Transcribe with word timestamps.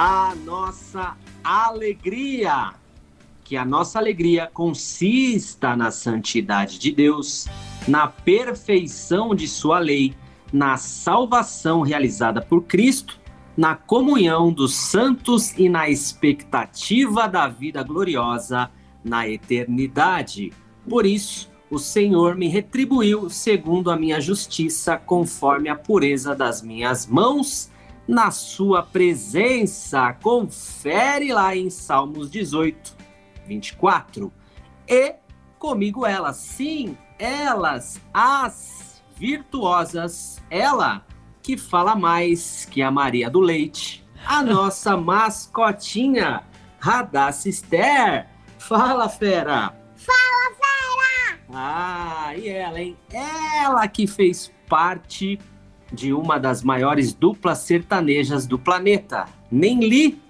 A 0.00 0.32
nossa 0.44 1.16
alegria. 1.42 2.72
Que 3.42 3.56
a 3.56 3.64
nossa 3.64 3.98
alegria 3.98 4.46
consista 4.46 5.74
na 5.74 5.90
santidade 5.90 6.78
de 6.78 6.92
Deus, 6.92 7.48
na 7.88 8.06
perfeição 8.06 9.34
de 9.34 9.48
Sua 9.48 9.80
lei, 9.80 10.14
na 10.52 10.76
salvação 10.76 11.80
realizada 11.80 12.40
por 12.40 12.62
Cristo, 12.62 13.18
na 13.56 13.74
comunhão 13.74 14.52
dos 14.52 14.72
santos 14.72 15.50
e 15.58 15.68
na 15.68 15.88
expectativa 15.88 17.26
da 17.26 17.48
vida 17.48 17.82
gloriosa 17.82 18.70
na 19.02 19.28
eternidade. 19.28 20.52
Por 20.88 21.06
isso, 21.06 21.50
o 21.68 21.78
Senhor 21.80 22.36
me 22.36 22.46
retribuiu 22.46 23.28
segundo 23.28 23.90
a 23.90 23.96
minha 23.96 24.20
justiça, 24.20 24.96
conforme 24.96 25.68
a 25.68 25.74
pureza 25.74 26.36
das 26.36 26.62
minhas 26.62 27.04
mãos, 27.04 27.68
na 28.08 28.30
sua 28.30 28.82
presença. 28.82 30.14
Confere 30.14 31.30
lá 31.32 31.54
em 31.54 31.68
Salmos 31.68 32.30
18, 32.30 32.96
24. 33.46 34.32
E 34.88 35.14
comigo 35.58 36.06
elas, 36.06 36.36
sim, 36.36 36.96
elas, 37.18 38.00
as 38.12 39.02
virtuosas, 39.16 40.42
ela 40.50 41.04
que 41.42 41.58
fala 41.58 41.94
mais 41.94 42.64
que 42.64 42.80
a 42.80 42.90
Maria 42.90 43.28
do 43.28 43.40
Leite, 43.40 44.06
a 44.26 44.42
nossa 44.44 44.96
mascotinha, 44.96 46.44
Radassa 46.80 47.48
Esther. 47.48 48.28
Fala, 48.58 49.08
fera! 49.08 49.74
Fala, 49.96 50.54
fera! 50.56 50.68
Ah, 51.50 52.34
e 52.36 52.48
ela, 52.48 52.80
hein? 52.80 52.96
Ela 53.12 53.88
que 53.88 54.06
fez 54.06 54.52
parte 54.68 55.38
de 55.92 56.12
uma 56.12 56.38
das 56.38 56.62
maiores 56.62 57.12
duplas 57.12 57.58
sertanejas 57.58 58.46
do 58.46 58.58
planeta. 58.58 59.26
Nem 59.50 59.80
li 59.80 60.20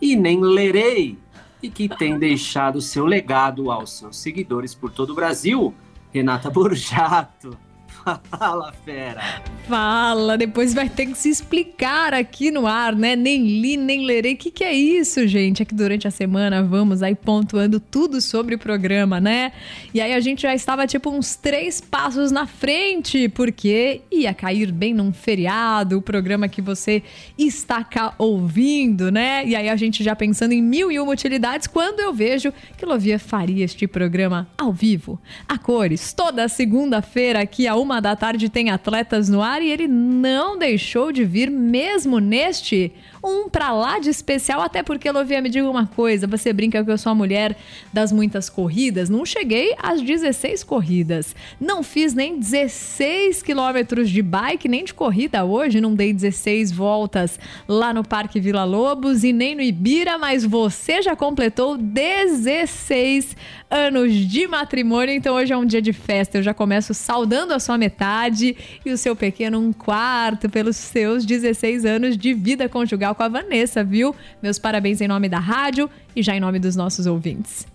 e 0.00 0.16
nem 0.16 0.40
lerei. 0.40 1.18
E 1.62 1.68
que 1.68 1.88
tem 1.88 2.16
deixado 2.20 2.80
seu 2.80 3.04
legado 3.04 3.70
aos 3.70 3.98
seus 3.98 4.18
seguidores 4.18 4.74
por 4.74 4.90
todo 4.90 5.10
o 5.10 5.14
Brasil. 5.14 5.74
Renata 6.12 6.50
Borjato. 6.50 7.67
Fala, 8.30 8.72
fera! 8.84 9.42
Fala, 9.68 10.38
depois 10.38 10.72
vai 10.72 10.88
ter 10.88 11.06
que 11.06 11.18
se 11.18 11.28
explicar 11.28 12.14
aqui 12.14 12.50
no 12.50 12.66
ar, 12.66 12.94
né? 12.94 13.14
Nem 13.14 13.60
li, 13.60 13.76
nem 13.76 14.06
lerei. 14.06 14.32
O 14.32 14.36
que, 14.36 14.50
que 14.50 14.64
é 14.64 14.72
isso, 14.72 15.26
gente? 15.26 15.62
É 15.62 15.64
que 15.64 15.74
durante 15.74 16.08
a 16.08 16.10
semana 16.10 16.62
vamos 16.62 17.02
aí 17.02 17.14
pontuando 17.14 17.78
tudo 17.78 18.20
sobre 18.20 18.54
o 18.54 18.58
programa, 18.58 19.20
né? 19.20 19.52
E 19.92 20.00
aí 20.00 20.14
a 20.14 20.20
gente 20.20 20.42
já 20.42 20.54
estava 20.54 20.86
tipo 20.86 21.10
uns 21.10 21.36
três 21.36 21.80
passos 21.80 22.30
na 22.30 22.46
frente, 22.46 23.28
porque 23.28 24.00
ia 24.10 24.32
cair 24.32 24.72
bem 24.72 24.94
num 24.94 25.12
feriado, 25.12 25.98
o 25.98 26.02
programa 26.02 26.48
que 26.48 26.62
você 26.62 27.02
está 27.36 27.84
cá 27.84 28.14
ouvindo, 28.16 29.10
né? 29.10 29.46
E 29.46 29.54
aí 29.54 29.68
a 29.68 29.76
gente 29.76 30.02
já 30.02 30.16
pensando 30.16 30.52
em 30.52 30.62
mil 30.62 30.90
e 30.90 30.98
uma 30.98 31.12
utilidades 31.12 31.66
quando 31.66 32.00
eu 32.00 32.14
vejo 32.14 32.52
que 32.76 32.86
Lovia 32.86 33.18
faria 33.18 33.64
este 33.64 33.86
programa 33.86 34.48
ao 34.56 34.72
vivo, 34.72 35.20
a 35.46 35.58
cores, 35.58 36.12
toda 36.12 36.48
segunda-feira 36.48 37.40
aqui 37.40 37.66
a 37.66 37.74
uma 37.80 38.00
da 38.00 38.14
tarde 38.14 38.48
tem 38.48 38.70
atletas 38.70 39.28
no 39.28 39.42
ar 39.42 39.62
e 39.62 39.70
ele 39.70 39.88
não 39.88 40.58
deixou 40.58 41.12
de 41.12 41.24
vir 41.24 41.50
mesmo 41.50 42.18
neste 42.18 42.92
um 43.22 43.48
pra 43.48 43.72
lá 43.72 43.98
de 43.98 44.10
especial, 44.10 44.60
até 44.60 44.82
porque, 44.82 45.10
Lovia, 45.10 45.42
me 45.42 45.48
diga 45.48 45.68
uma 45.68 45.86
coisa, 45.86 46.26
você 46.26 46.52
brinca 46.52 46.84
que 46.84 46.90
eu 46.90 46.98
sou 46.98 47.12
a 47.12 47.14
mulher 47.14 47.56
das 47.92 48.12
muitas 48.12 48.48
corridas, 48.48 49.08
não 49.08 49.24
cheguei 49.24 49.74
às 49.78 50.00
16 50.00 50.64
corridas, 50.64 51.34
não 51.60 51.82
fiz 51.82 52.14
nem 52.14 52.38
16 52.38 53.42
quilômetros 53.42 54.08
de 54.10 54.22
bike, 54.22 54.68
nem 54.68 54.84
de 54.84 54.94
corrida 54.94 55.44
hoje, 55.44 55.80
não 55.80 55.94
dei 55.94 56.12
16 56.12 56.72
voltas 56.72 57.38
lá 57.66 57.92
no 57.92 58.04
Parque 58.04 58.40
Vila 58.40 58.64
Lobos 58.64 59.24
e 59.24 59.32
nem 59.32 59.54
no 59.54 59.62
Ibira, 59.62 60.18
mas 60.18 60.44
você 60.44 61.02
já 61.02 61.16
completou 61.16 61.76
16 61.76 63.36
anos 63.70 64.14
de 64.14 64.46
matrimônio, 64.46 65.14
então 65.14 65.36
hoje 65.36 65.52
é 65.52 65.56
um 65.56 65.66
dia 65.66 65.82
de 65.82 65.92
festa, 65.92 66.38
eu 66.38 66.42
já 66.42 66.54
começo 66.54 66.94
saudando 66.94 67.52
a 67.52 67.60
sua 67.60 67.67
metade 67.76 68.56
e 68.86 68.90
o 68.90 68.96
seu 68.96 69.14
pequeno 69.14 69.58
um 69.58 69.72
quarto 69.72 70.48
pelos 70.48 70.76
seus 70.76 71.26
16 71.26 71.84
anos 71.84 72.16
de 72.16 72.32
vida 72.32 72.68
conjugal 72.68 73.14
com 73.14 73.22
a 73.22 73.28
Vanessa, 73.28 73.84
viu? 73.84 74.14
Meus 74.42 74.58
parabéns 74.58 75.00
em 75.00 75.08
nome 75.08 75.28
da 75.28 75.38
rádio 75.38 75.90
e 76.14 76.22
já 76.22 76.34
em 76.34 76.40
nome 76.40 76.58
dos 76.58 76.76
nossos 76.76 77.06
ouvintes. 77.06 77.66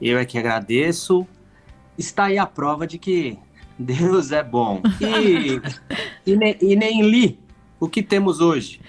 Eu 0.00 0.18
é 0.18 0.24
que 0.24 0.38
agradeço. 0.38 1.26
Está 1.98 2.24
aí 2.26 2.38
a 2.38 2.46
prova 2.46 2.86
de 2.86 2.98
que 2.98 3.38
Deus 3.78 4.30
é 4.30 4.42
bom. 4.42 4.82
E, 5.00 5.60
e, 6.30 6.36
ne, 6.36 6.56
e 6.60 6.76
nem 6.76 7.02
li 7.02 7.38
o 7.80 7.88
que 7.88 8.02
temos 8.02 8.40
hoje. 8.40 8.80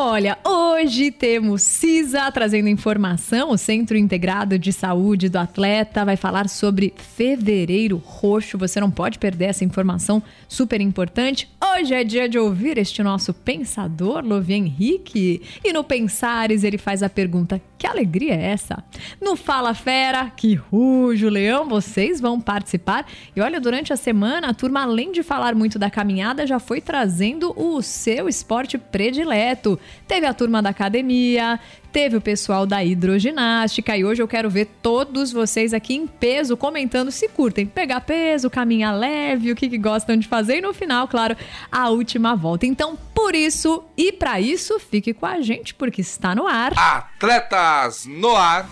Olha, 0.00 0.38
hoje 0.46 1.10
temos 1.10 1.60
CISA 1.62 2.30
trazendo 2.30 2.68
informação. 2.68 3.50
O 3.50 3.58
Centro 3.58 3.96
Integrado 3.96 4.56
de 4.56 4.72
Saúde 4.72 5.28
do 5.28 5.38
Atleta 5.38 6.04
vai 6.04 6.16
falar 6.16 6.48
sobre 6.48 6.94
Fevereiro 6.96 7.96
Roxo. 7.96 8.56
Você 8.58 8.78
não 8.78 8.92
pode 8.92 9.18
perder 9.18 9.46
essa 9.46 9.64
informação 9.64 10.22
super 10.46 10.80
importante. 10.80 11.50
Hoje 11.60 11.94
é 11.94 12.04
dia 12.04 12.28
de 12.28 12.38
ouvir 12.38 12.78
este 12.78 13.02
nosso 13.02 13.34
pensador, 13.34 14.24
Lovie 14.24 14.54
Henrique. 14.54 15.42
E 15.64 15.72
no 15.72 15.82
Pensares 15.82 16.62
ele 16.62 16.78
faz 16.78 17.02
a 17.02 17.08
pergunta: 17.08 17.60
que 17.76 17.86
alegria 17.86 18.34
é 18.34 18.50
essa? 18.50 18.82
No 19.20 19.36
Fala 19.36 19.74
Fera, 19.74 20.30
que 20.30 20.54
rujo, 20.54 21.28
Leão, 21.28 21.68
vocês 21.68 22.20
vão 22.20 22.40
participar. 22.40 23.06
E 23.34 23.40
olha, 23.40 23.60
durante 23.60 23.92
a 23.92 23.96
semana, 23.96 24.48
a 24.48 24.54
turma, 24.54 24.82
além 24.82 25.12
de 25.12 25.22
falar 25.22 25.56
muito 25.56 25.78
da 25.78 25.90
caminhada, 25.90 26.46
já 26.46 26.58
foi 26.58 26.80
trazendo 26.80 27.52
o 27.56 27.82
seu 27.82 28.28
esporte 28.28 28.78
predileto. 28.78 29.78
Teve 30.06 30.26
a 30.26 30.34
turma 30.34 30.62
da 30.62 30.70
academia, 30.70 31.58
teve 31.92 32.16
o 32.16 32.20
pessoal 32.20 32.66
da 32.66 32.82
hidroginástica 32.84 33.96
e 33.96 34.04
hoje 34.04 34.22
eu 34.22 34.28
quero 34.28 34.48
ver 34.48 34.66
todos 34.82 35.32
vocês 35.32 35.74
aqui 35.74 35.94
em 35.94 36.06
peso 36.06 36.56
comentando 36.56 37.10
se 37.10 37.28
curtem 37.28 37.66
pegar 37.66 38.00
peso, 38.00 38.50
caminhar 38.50 38.96
leve, 38.96 39.52
o 39.52 39.56
que, 39.56 39.68
que 39.68 39.78
gostam 39.78 40.16
de 40.16 40.26
fazer 40.26 40.58
e 40.58 40.60
no 40.60 40.72
final, 40.72 41.08
claro, 41.08 41.36
a 41.70 41.88
última 41.90 42.34
volta. 42.34 42.66
Então, 42.66 42.96
por 43.14 43.34
isso 43.34 43.84
e 43.96 44.12
para 44.12 44.40
isso, 44.40 44.78
fique 44.78 45.12
com 45.12 45.26
a 45.26 45.40
gente 45.40 45.74
porque 45.74 46.00
está 46.00 46.34
no 46.34 46.46
ar. 46.46 46.72
Atletas 46.76 48.06
no 48.06 48.34
Ar. 48.36 48.68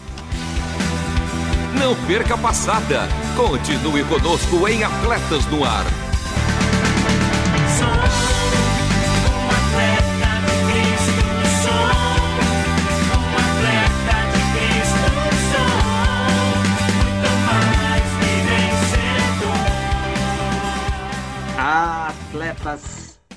Não 1.79 1.95
perca 2.07 2.35
a 2.35 2.39
passada. 2.39 3.09
Continue 3.37 4.05
conosco 4.05 4.67
em 4.67 4.83
Atletas 4.83 5.45
no 5.47 5.63
Ar. 5.65 6.06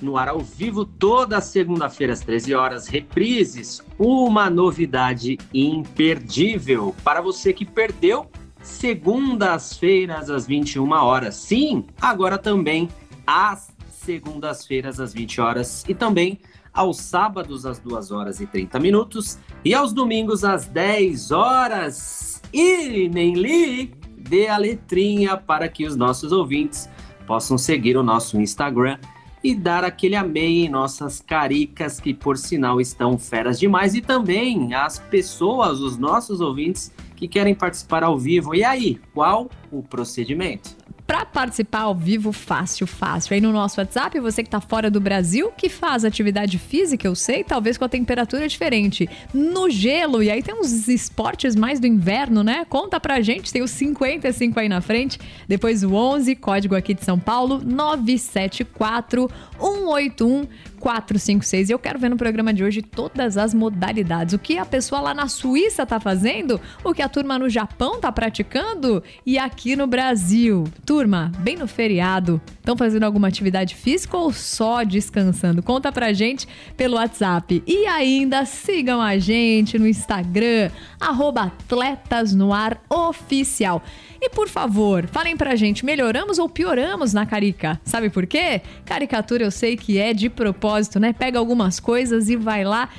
No 0.02 0.16
ar 0.16 0.30
ao 0.30 0.40
vivo 0.40 0.86
toda 0.86 1.42
segunda-feira 1.42 2.14
às 2.14 2.22
13 2.22 2.54
horas, 2.54 2.88
reprises, 2.88 3.82
uma 3.98 4.50
novidade 4.50 5.38
imperdível 5.54 6.96
para 7.04 7.22
você 7.22 7.52
que 7.52 7.66
perdeu 7.66 8.30
segundas-feiras 8.62 10.30
às 10.30 10.48
21 10.48 10.90
horas. 10.92 11.36
Sim, 11.36 11.86
agora 12.02 12.38
também 12.38 12.88
às 13.28 13.70
segundas-feiras 13.90 15.00
às 15.00 15.14
20 15.14 15.42
horas 15.42 15.84
e 15.88 15.94
também 15.94 16.40
aos 16.74 16.98
sábados 16.98 17.66
às 17.66 17.80
2 17.80 18.12
horas 18.12 18.40
e 18.40 18.48
30 18.48 18.80
minutos 18.80 19.38
e 19.66 19.74
aos 19.74 19.92
domingos 19.92 20.44
às 20.44 20.66
10 20.66 21.32
horas. 21.32 22.42
E 22.54 23.10
nem 23.10 23.34
li 23.34 23.94
dê 24.18 24.48
a 24.48 24.58
letrinha 24.58 25.36
para 25.36 25.68
que 25.68 25.86
os 25.86 25.96
nossos 25.96 26.32
ouvintes 26.32 26.90
possam 27.28 27.58
seguir 27.58 27.98
o 27.98 28.04
nosso 28.04 28.40
Instagram 28.40 28.98
e 29.44 29.56
dar 29.56 29.84
aquele 29.84 30.16
amei 30.16 30.66
em 30.66 30.70
nossas 30.70 31.22
caricas, 31.22 32.00
que 32.00 32.14
por 32.14 32.38
sinal 32.38 32.82
estão 32.82 33.18
feras 33.18 33.60
demais, 33.60 33.96
e 33.96 34.02
também 34.02 34.74
as 34.74 35.00
pessoas, 35.00 35.80
os 35.80 35.98
nossos 35.98 36.42
ouvintes 36.42 36.92
que 37.16 37.28
querem 37.28 37.56
participar 37.56 38.04
ao 38.04 38.18
vivo. 38.18 38.54
E 38.54 38.64
aí, 38.64 39.00
qual 39.14 39.50
o 39.72 39.82
procedimento? 39.82 40.76
Para 41.10 41.26
participar 41.26 41.80
ao 41.80 41.96
vivo, 41.96 42.32
fácil, 42.32 42.86
fácil. 42.86 43.34
Aí 43.34 43.42
no 43.42 43.52
nosso 43.52 43.82
WhatsApp, 43.82 44.20
você 44.20 44.44
que 44.44 44.48
está 44.48 44.62
fora 44.62 44.92
do 44.92 45.02
Brasil, 45.02 45.52
que 45.58 45.68
faz 45.68 46.06
atividade 46.06 46.60
física, 46.60 47.08
eu 47.08 47.16
sei, 47.16 47.44
talvez 47.44 47.80
com 47.80 47.86
a 47.86 47.90
temperatura 47.90 48.48
diferente. 48.48 49.10
No 49.34 49.72
gelo, 49.72 50.22
e 50.22 50.30
aí 50.30 50.44
tem 50.44 50.54
uns 50.54 50.88
esportes 50.88 51.56
mais 51.56 51.80
do 51.80 51.88
inverno, 51.88 52.44
né? 52.44 52.64
Conta 52.70 53.00
pra 53.00 53.22
gente, 53.22 53.52
tem 53.52 53.64
os 53.64 53.72
55 53.72 54.60
aí 54.60 54.70
na 54.70 54.82
frente. 54.82 55.20
Depois 55.48 55.84
o 55.84 55.96
11, 55.96 56.36
código 56.36 56.76
aqui 56.76 56.94
de 56.94 57.04
São 57.04 57.18
Paulo, 57.18 57.60
974 57.66 59.32
181 59.60 60.48
456. 60.80 61.70
E 61.70 61.74
eu 61.74 61.80
quero 61.80 62.00
ver 62.00 62.10
no 62.10 62.18
programa 62.18 62.54
de 62.54 62.64
hoje 62.64 62.82
todas 62.82 63.38
as 63.38 63.54
modalidades. 63.54 64.34
O 64.34 64.40
que 64.40 64.58
a 64.58 64.66
pessoa 64.66 65.02
lá 65.02 65.14
na 65.14 65.28
Suíça 65.28 65.86
tá 65.86 66.00
fazendo, 66.00 66.60
o 66.84 66.94
que 66.94 67.02
a 67.02 67.10
turma 67.10 67.38
no 67.38 67.50
Japão 67.50 68.00
tá 68.00 68.12
praticando 68.12 69.04
e 69.26 69.38
aqui 69.38 69.76
no 69.76 69.86
Brasil. 69.86 70.64
Turma, 71.00 71.32
bem 71.40 71.56
no 71.56 71.66
feriado, 71.66 72.42
estão 72.58 72.76
fazendo 72.76 73.06
alguma 73.06 73.30
atividade 73.30 73.74
física 73.74 74.18
ou 74.18 74.34
só 74.34 74.84
descansando? 74.84 75.64
Conta 75.64 75.94
pra 75.94 76.12
gente 76.12 76.46
pelo 76.76 76.98
WhatsApp. 76.98 77.64
E 77.66 77.86
ainda 77.86 78.44
sigam 78.44 79.02
a 79.02 79.18
gente 79.18 79.80
no 79.80 79.88
Instagram, 79.88 80.70
arroba 81.00 81.44
Atletas 81.44 82.36
no 82.36 82.52
Ar 82.52 82.84
Oficial. 82.90 83.82
E 84.20 84.30
por 84.30 84.50
favor, 84.50 85.08
falem 85.08 85.38
pra 85.38 85.56
gente, 85.56 85.86
melhoramos 85.86 86.38
ou 86.38 86.50
pioramos 86.50 87.14
na 87.14 87.26
carica? 87.26 87.80
Sabe 87.86 88.10
por 88.10 88.28
quê? 88.28 88.62
Caricatura 88.84 89.46
eu 89.46 89.52
sei 89.52 89.78
que 89.78 89.98
é 89.98 90.14
de 90.14 90.30
propósito, 90.30 91.00
né? 91.00 91.14
Pega 91.14 91.40
algumas 91.40 91.80
coisas 91.80 92.28
e 92.28 92.36
vai 92.36 92.66
lá 92.66 92.90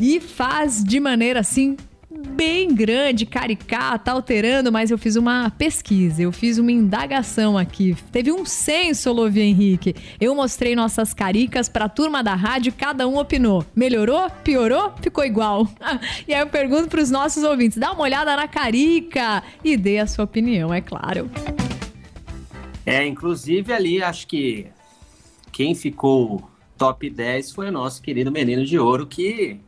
e 0.00 0.18
faz 0.18 0.82
de 0.82 0.98
maneira 0.98 1.38
assim 1.38 1.76
bem 2.24 2.74
grande, 2.74 3.26
caricata, 3.26 4.10
alterando, 4.10 4.72
mas 4.72 4.90
eu 4.90 4.98
fiz 4.98 5.16
uma 5.16 5.50
pesquisa, 5.50 6.22
eu 6.22 6.32
fiz 6.32 6.58
uma 6.58 6.72
indagação 6.72 7.56
aqui. 7.56 7.96
Teve 8.10 8.32
um 8.32 8.44
censo, 8.44 9.12
Lovia 9.12 9.44
Henrique. 9.44 9.94
Eu 10.20 10.34
mostrei 10.34 10.74
nossas 10.74 11.14
caricas 11.14 11.68
para 11.68 11.84
a 11.84 11.88
turma 11.88 12.22
da 12.22 12.34
rádio, 12.34 12.72
cada 12.72 13.06
um 13.06 13.18
opinou. 13.18 13.64
Melhorou? 13.76 14.28
Piorou? 14.42 14.92
Ficou 15.00 15.24
igual. 15.24 15.68
e 16.26 16.34
aí 16.34 16.40
eu 16.40 16.46
pergunto 16.46 16.88
para 16.88 17.00
os 17.00 17.10
nossos 17.10 17.44
ouvintes: 17.44 17.78
dá 17.78 17.92
uma 17.92 18.02
olhada 18.02 18.34
na 18.34 18.48
carica 18.48 19.42
e 19.62 19.76
dê 19.76 19.98
a 19.98 20.06
sua 20.06 20.24
opinião, 20.24 20.72
é 20.72 20.80
claro. 20.80 21.30
É, 22.86 23.06
inclusive 23.06 23.72
ali, 23.72 24.02
acho 24.02 24.26
que 24.26 24.66
quem 25.52 25.74
ficou 25.74 26.50
top 26.76 27.08
10 27.08 27.52
foi 27.52 27.68
o 27.68 27.72
nosso 27.72 28.02
querido 28.02 28.30
Menino 28.30 28.64
de 28.64 28.78
Ouro, 28.78 29.06
que 29.06 29.60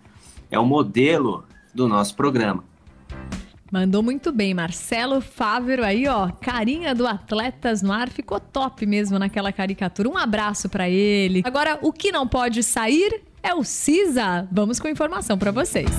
é 0.50 0.58
o 0.58 0.66
modelo 0.66 1.45
do 1.76 1.87
nosso 1.87 2.17
programa. 2.17 2.64
Mandou 3.70 4.02
muito 4.02 4.32
bem, 4.32 4.55
Marcelo 4.55 5.20
Fávero 5.20 5.84
aí, 5.84 6.06
ó, 6.06 6.31
carinha 6.40 6.94
do 6.94 7.06
Atletas 7.06 7.82
no 7.82 7.93
Ar, 7.93 8.08
ficou 8.08 8.40
top 8.40 8.87
mesmo 8.87 9.19
naquela 9.19 9.52
caricatura. 9.52 10.08
Um 10.08 10.17
abraço 10.17 10.69
para 10.69 10.88
ele. 10.88 11.43
Agora, 11.44 11.78
o 11.82 11.93
que 11.93 12.12
não 12.12 12.26
pode 12.26 12.62
sair 12.62 13.23
é 13.43 13.55
o 13.55 13.64
CISA. 13.64 14.49
Vamos 14.50 14.81
com 14.81 14.88
informação 14.88 15.37
para 15.37 15.50
vocês. 15.50 15.90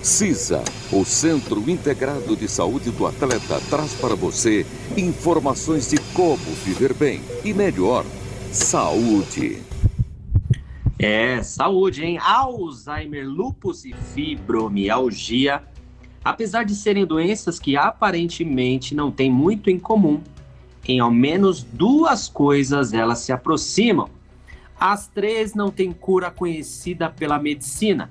CISA, 0.00 0.62
o 0.92 1.04
Centro 1.04 1.68
Integrado 1.68 2.36
de 2.36 2.48
Saúde 2.48 2.92
do 2.92 3.06
Atleta, 3.06 3.60
traz 3.68 3.92
para 3.94 4.14
você 4.14 4.64
informações 4.96 5.90
de 5.90 5.98
como 6.14 6.36
viver 6.64 6.94
bem 6.94 7.20
e 7.44 7.52
melhor. 7.52 8.06
Saúde. 8.52 9.65
É, 10.98 11.42
saúde, 11.42 12.04
hein? 12.04 12.18
Alzheimer, 12.18 13.28
lupus 13.28 13.84
e 13.84 13.92
fibromialgia, 13.92 15.62
apesar 16.24 16.64
de 16.64 16.74
serem 16.74 17.04
doenças 17.04 17.58
que 17.58 17.76
aparentemente 17.76 18.94
não 18.94 19.10
têm 19.10 19.30
muito 19.30 19.68
em 19.68 19.78
comum, 19.78 20.22
em 20.88 20.98
ao 20.98 21.10
menos 21.10 21.62
duas 21.62 22.28
coisas 22.28 22.92
elas 22.94 23.18
se 23.18 23.32
aproximam. 23.32 24.08
As 24.78 25.06
três 25.08 25.54
não 25.54 25.70
têm 25.70 25.92
cura 25.92 26.30
conhecida 26.30 27.10
pela 27.10 27.38
medicina 27.38 28.10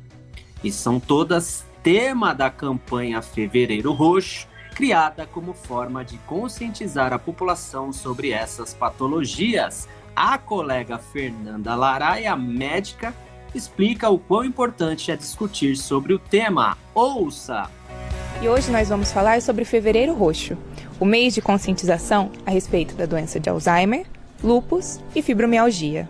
e 0.64 0.72
são 0.72 1.00
todas 1.00 1.66
tema 1.82 2.34
da 2.34 2.50
campanha 2.50 3.22
Fevereiro 3.22 3.92
Roxo, 3.94 4.48
criada 4.74 5.26
como 5.26 5.54
forma 5.54 6.04
de 6.04 6.18
conscientizar 6.20 7.14
a 7.14 7.20
população 7.20 7.94
sobre 7.94 8.32
essas 8.32 8.74
patologias. 8.74 9.88
A 10.16 10.38
colega 10.38 10.98
Fernanda 10.98 11.76
Laraia, 11.76 12.38
médica, 12.38 13.14
explica 13.54 14.10
o 14.10 14.18
quão 14.18 14.46
importante 14.46 15.12
é 15.12 15.16
discutir 15.18 15.76
sobre 15.76 16.14
o 16.14 16.20
tema. 16.20 16.78
Ouça! 16.94 17.70
E 18.42 18.48
hoje 18.48 18.72
nós 18.72 18.88
vamos 18.88 19.12
falar 19.12 19.42
sobre 19.42 19.66
Fevereiro 19.66 20.14
Roxo, 20.14 20.58
o 21.02 21.06
mês 21.06 21.34
de 21.34 21.42
conscientização 21.42 22.32
a 22.46 22.52
respeito 22.52 22.96
da 22.96 23.06
doença 23.06 23.42
de 23.42 23.50
Alzheimer, 23.50 24.06
lupus 24.42 25.02
e 25.14 25.22
fibromialgia. 25.22 26.08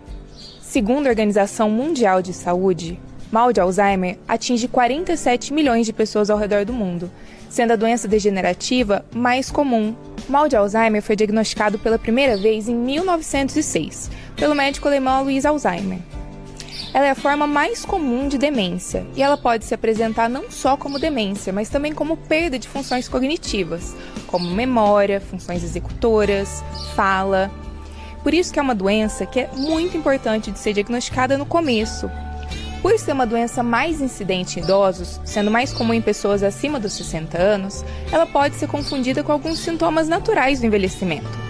Segundo 0.60 1.08
a 1.08 1.10
Organização 1.10 1.68
Mundial 1.68 2.22
de 2.22 2.32
Saúde, 2.32 3.00
mal 3.30 3.52
de 3.52 3.60
Alzheimer 3.60 4.18
atinge 4.26 4.68
47 4.68 5.52
milhões 5.52 5.86
de 5.86 5.92
pessoas 5.92 6.30
ao 6.30 6.38
redor 6.38 6.64
do 6.64 6.72
mundo, 6.72 7.10
sendo 7.48 7.72
a 7.72 7.76
doença 7.76 8.08
degenerativa 8.08 9.04
mais 9.14 9.50
comum 9.50 9.94
mal 10.28 10.48
de 10.48 10.56
Alzheimer 10.56 11.02
foi 11.02 11.16
diagnosticado 11.16 11.78
pela 11.78 11.98
primeira 11.98 12.36
vez 12.36 12.68
em 12.68 12.74
1906 12.74 14.10
pelo 14.34 14.54
médico 14.54 14.88
alemão 14.88 15.22
Louis 15.22 15.46
Alzheimer. 15.46 15.98
Ela 16.92 17.06
é 17.06 17.10
a 17.10 17.14
forma 17.14 17.46
mais 17.46 17.84
comum 17.84 18.26
de 18.26 18.38
demência 18.38 19.06
e 19.14 19.22
ela 19.22 19.36
pode 19.36 19.64
se 19.64 19.74
apresentar 19.74 20.28
não 20.28 20.50
só 20.50 20.76
como 20.76 20.98
demência, 20.98 21.52
mas 21.52 21.68
também 21.68 21.92
como 21.92 22.16
perda 22.16 22.58
de 22.58 22.68
funções 22.68 23.08
cognitivas, 23.08 23.94
como 24.26 24.50
memória, 24.50 25.20
funções 25.20 25.62
executoras, 25.62 26.64
fala. 26.94 27.50
Por 28.22 28.32
isso 28.32 28.52
que 28.52 28.58
é 28.58 28.62
uma 28.62 28.74
doença 28.74 29.26
que 29.26 29.40
é 29.40 29.50
muito 29.54 29.96
importante 29.96 30.50
de 30.50 30.58
ser 30.58 30.72
diagnosticada 30.72 31.36
no 31.36 31.44
começo, 31.44 32.10
por 32.82 32.98
ser 32.98 33.12
uma 33.12 33.26
doença 33.26 33.62
mais 33.62 34.00
incidente 34.00 34.58
em 34.58 34.62
idosos, 34.62 35.20
sendo 35.24 35.50
mais 35.50 35.72
comum 35.72 35.94
em 35.94 36.02
pessoas 36.02 36.42
acima 36.42 36.78
dos 36.78 36.92
60 36.92 37.38
anos, 37.38 37.84
ela 38.12 38.26
pode 38.26 38.56
ser 38.56 38.68
confundida 38.68 39.22
com 39.22 39.32
alguns 39.32 39.58
sintomas 39.58 40.08
naturais 40.08 40.60
do 40.60 40.66
envelhecimento. 40.66 41.46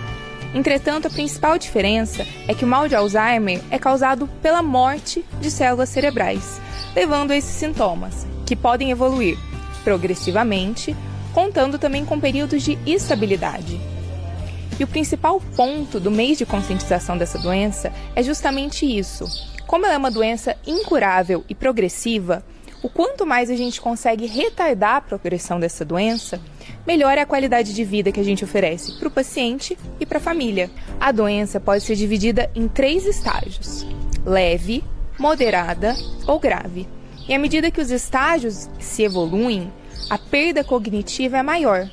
Entretanto, 0.54 1.06
a 1.06 1.10
principal 1.10 1.58
diferença 1.58 2.26
é 2.48 2.54
que 2.54 2.64
o 2.64 2.68
mal 2.68 2.88
de 2.88 2.94
Alzheimer 2.94 3.60
é 3.70 3.78
causado 3.78 4.26
pela 4.40 4.62
morte 4.62 5.24
de 5.40 5.50
células 5.50 5.90
cerebrais, 5.90 6.60
levando 6.94 7.32
a 7.32 7.36
esses 7.36 7.56
sintomas, 7.56 8.26
que 8.46 8.56
podem 8.56 8.90
evoluir 8.90 9.36
progressivamente, 9.84 10.96
contando 11.34 11.78
também 11.78 12.04
com 12.04 12.18
períodos 12.18 12.62
de 12.62 12.78
estabilidade. 12.86 13.78
E 14.78 14.84
o 14.84 14.86
principal 14.86 15.40
ponto 15.54 15.98
do 16.00 16.10
mês 16.10 16.38
de 16.38 16.46
conscientização 16.46 17.16
dessa 17.16 17.38
doença 17.38 17.92
é 18.14 18.22
justamente 18.22 18.84
isso: 18.86 19.26
como 19.66 19.84
ela 19.84 19.94
é 19.94 19.98
uma 19.98 20.10
doença 20.10 20.56
incurável 20.66 21.44
e 21.48 21.54
progressiva, 21.54 22.44
o 22.82 22.88
quanto 22.88 23.26
mais 23.26 23.50
a 23.50 23.56
gente 23.56 23.80
consegue 23.80 24.26
retardar 24.26 24.96
a 24.96 25.00
progressão 25.00 25.58
dessa 25.58 25.84
doença, 25.84 26.40
melhor 26.86 27.18
é 27.18 27.22
a 27.22 27.26
qualidade 27.26 27.74
de 27.74 27.84
vida 27.84 28.12
que 28.12 28.20
a 28.20 28.24
gente 28.24 28.44
oferece 28.44 28.98
para 28.98 29.08
o 29.08 29.10
paciente 29.10 29.76
e 29.98 30.06
para 30.06 30.18
a 30.18 30.20
família. 30.20 30.70
A 31.00 31.10
doença 31.10 31.58
pode 31.58 31.82
ser 31.82 31.96
dividida 31.96 32.50
em 32.54 32.68
três 32.68 33.04
estágios: 33.04 33.84
leve, 34.24 34.84
moderada 35.18 35.96
ou 36.26 36.38
grave. 36.38 36.86
E 37.28 37.34
à 37.34 37.38
medida 37.38 37.70
que 37.70 37.80
os 37.80 37.90
estágios 37.90 38.68
se 38.78 39.02
evoluem, 39.02 39.72
a 40.08 40.16
perda 40.16 40.62
cognitiva 40.62 41.38
é 41.38 41.42
maior, 41.42 41.90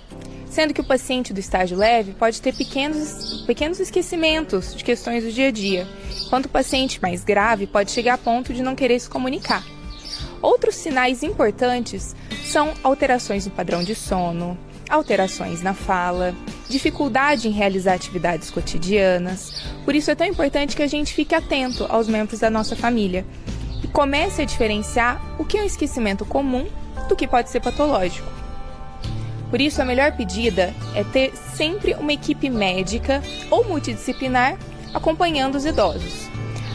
sendo 0.54 0.74
que 0.74 0.82
o 0.82 0.86
paciente 0.86 1.34
do 1.34 1.40
estágio 1.40 1.76
leve 1.76 2.14
pode 2.14 2.40
ter 2.40 2.54
pequenos, 2.54 3.44
pequenos 3.48 3.80
esquecimentos 3.80 4.76
de 4.76 4.84
questões 4.84 5.24
do 5.24 5.32
dia 5.32 5.48
a 5.48 5.52
dia 5.52 5.88
enquanto 6.26 6.46
o 6.46 6.50
paciente 6.50 7.02
mais 7.02 7.24
grave 7.24 7.68
pode 7.68 7.92
chegar 7.92 8.14
a 8.14 8.18
ponto 8.18 8.54
de 8.54 8.62
não 8.62 8.76
querer 8.76 9.00
se 9.00 9.10
comunicar. 9.10 9.64
Outros 10.42 10.76
sinais 10.76 11.24
importantes 11.24 12.16
são 12.46 12.74
alterações 12.84 13.46
no 13.46 13.52
padrão 13.52 13.84
de 13.84 13.96
sono, 13.96 14.58
alterações 14.90 15.62
na 15.62 15.74
fala, 15.74 16.36
dificuldade 16.70 17.48
em 17.48 17.52
realizar 17.52 17.94
atividades 17.94 18.52
cotidianas. 18.52 19.64
Por 19.86 19.96
isso 19.96 20.12
é 20.12 20.16
tão 20.16 20.28
importante 20.28 20.76
que 20.76 20.84
a 20.84 20.88
gente 20.88 21.14
fique 21.14 21.34
atento 21.34 21.86
aos 21.90 22.08
membros 22.08 22.40
da 22.40 22.50
nossa 22.50 22.76
família 22.76 23.26
e 23.84 23.88
comece 23.88 24.42
a 24.42 24.46
diferenciar 24.46 25.20
o 25.40 25.46
que 25.46 25.58
é 25.58 25.62
um 25.62 25.66
esquecimento 25.66 26.26
comum 26.26 26.68
do 27.10 27.16
que 27.16 27.28
pode 27.28 27.50
ser 27.50 27.60
patológico. 27.60 28.43
Por 29.54 29.62
isso, 29.62 29.80
a 29.80 29.86
melhor 29.86 30.14
pedida 30.14 30.74
é 30.96 31.04
ter 31.04 31.32
sempre 31.36 31.94
uma 31.94 32.12
equipe 32.12 32.50
médica 32.50 33.22
ou 33.52 33.64
multidisciplinar 33.64 34.58
acompanhando 34.92 35.54
os 35.54 35.64
idosos. 35.64 36.28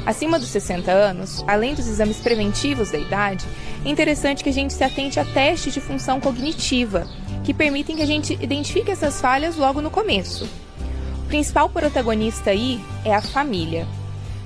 Acima 0.07 0.39
dos 0.39 0.47
60 0.51 0.89
anos, 0.89 1.43
além 1.49 1.75
dos 1.75 1.89
exames 1.89 2.19
preventivos 2.21 2.93
da 2.93 2.99
idade, 2.99 3.45
é 3.85 3.89
interessante 3.89 4.45
que 4.45 4.49
a 4.51 4.53
gente 4.53 4.75
se 4.75 4.85
atente 4.85 5.19
a 5.19 5.25
testes 5.25 5.75
de 5.75 5.81
função 5.81 6.21
cognitiva, 6.21 7.05
que 7.43 7.53
permitem 7.53 7.97
que 7.97 8.03
a 8.03 8.07
gente 8.07 8.35
identifique 8.41 8.93
essas 8.93 9.21
falhas 9.21 9.57
logo 9.57 9.81
no 9.81 9.91
começo. 9.91 10.49
O 11.25 11.27
principal 11.27 11.69
protagonista 11.69 12.51
aí 12.51 12.81
é 13.05 13.13
a 13.13 13.21
família. 13.21 13.89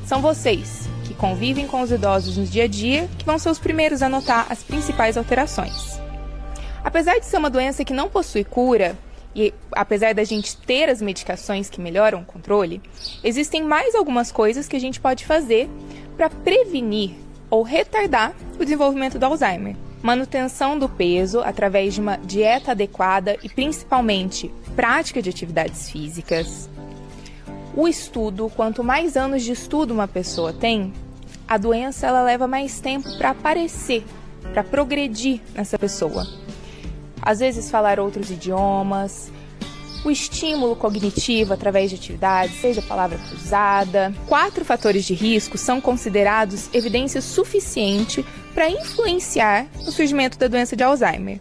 São 0.07 0.23
vocês, 0.23 0.89
que 1.05 1.13
convivem 1.13 1.67
com 1.67 1.83
os 1.83 1.93
idosos 1.93 2.39
no 2.39 2.47
dia 2.47 2.65
a 2.65 2.67
dia, 2.67 3.11
que 3.19 3.27
vão 3.27 3.39
ser 3.39 3.51
os 3.51 3.59
primeiros 3.59 4.01
a 4.01 4.09
notar 4.09 4.47
as 4.49 4.63
principais 4.63 5.19
alterações. 5.19 5.92
Apesar 6.85 7.19
de 7.19 7.27
ser 7.27 7.37
uma 7.37 7.51
doença 7.51 7.85
que 7.85 7.93
não 7.93 8.09
possui 8.09 8.45
cura, 8.45 8.97
e 9.35 9.53
apesar 9.73 10.15
da 10.15 10.25
gente 10.25 10.57
ter 10.57 10.89
as 10.89 11.01
medicações 11.01 11.71
que 11.71 11.81
melhoram 11.81 12.21
o 12.21 12.25
controle, 12.25 12.83
existem 13.25 13.63
mais 13.63 13.95
algumas 13.95 14.31
coisas 14.31 14.69
que 14.69 14.77
a 14.77 14.81
gente 14.81 15.01
pode 15.01 15.25
fazer 15.25 15.71
para 16.17 16.29
prevenir 16.29 17.13
ou 17.49 17.63
retardar 17.63 18.35
o 18.59 18.65
desenvolvimento 18.65 19.19
do 19.19 19.25
Alzheimer. 19.25 19.77
Manutenção 20.03 20.79
do 20.79 20.89
peso 20.89 21.41
através 21.41 21.95
de 21.95 22.01
uma 22.01 22.17
dieta 22.17 22.73
adequada 22.73 23.37
e 23.43 23.49
principalmente 23.49 24.53
prática 24.75 25.23
de 25.23 25.31
atividades 25.31 25.91
físicas. 25.91 26.69
O 27.75 27.87
estudo, 27.87 28.51
quanto 28.55 28.83
mais 28.83 29.17
anos 29.17 29.43
de 29.43 29.53
estudo 29.53 29.95
uma 29.95 30.09
pessoa 30.09 30.53
tem, 30.53 30.93
a 31.47 31.57
doença 31.57 32.07
ela 32.07 32.23
leva 32.23 32.47
mais 32.47 32.81
tempo 32.81 33.17
para 33.17 33.31
aparecer, 33.31 34.05
para 34.53 34.65
progredir 34.65 35.41
nessa 35.55 35.79
pessoa. 35.79 36.27
Às 37.23 37.39
vezes 37.39 37.71
falar 37.71 38.01
outros 38.01 38.31
idiomas, 38.31 39.31
o 40.05 40.11
estímulo 40.11 40.75
cognitivo 40.75 41.55
através 41.55 41.91
de 41.91 41.97
atividades, 41.97 42.61
seja 42.61 42.83
palavra 42.83 43.19
cruzada. 43.19 44.13
Quatro 44.27 44.65
fatores 44.65 45.05
de 45.05 45.15
risco 45.15 45.57
são 45.57 45.81
considerados 45.81 46.69
evidência 46.73 47.21
suficiente 47.21 48.25
para 48.53 48.69
influenciar 48.69 49.67
o 49.87 49.93
surgimento 49.93 50.37
da 50.37 50.49
doença 50.49 50.75
de 50.75 50.83
Alzheimer, 50.83 51.41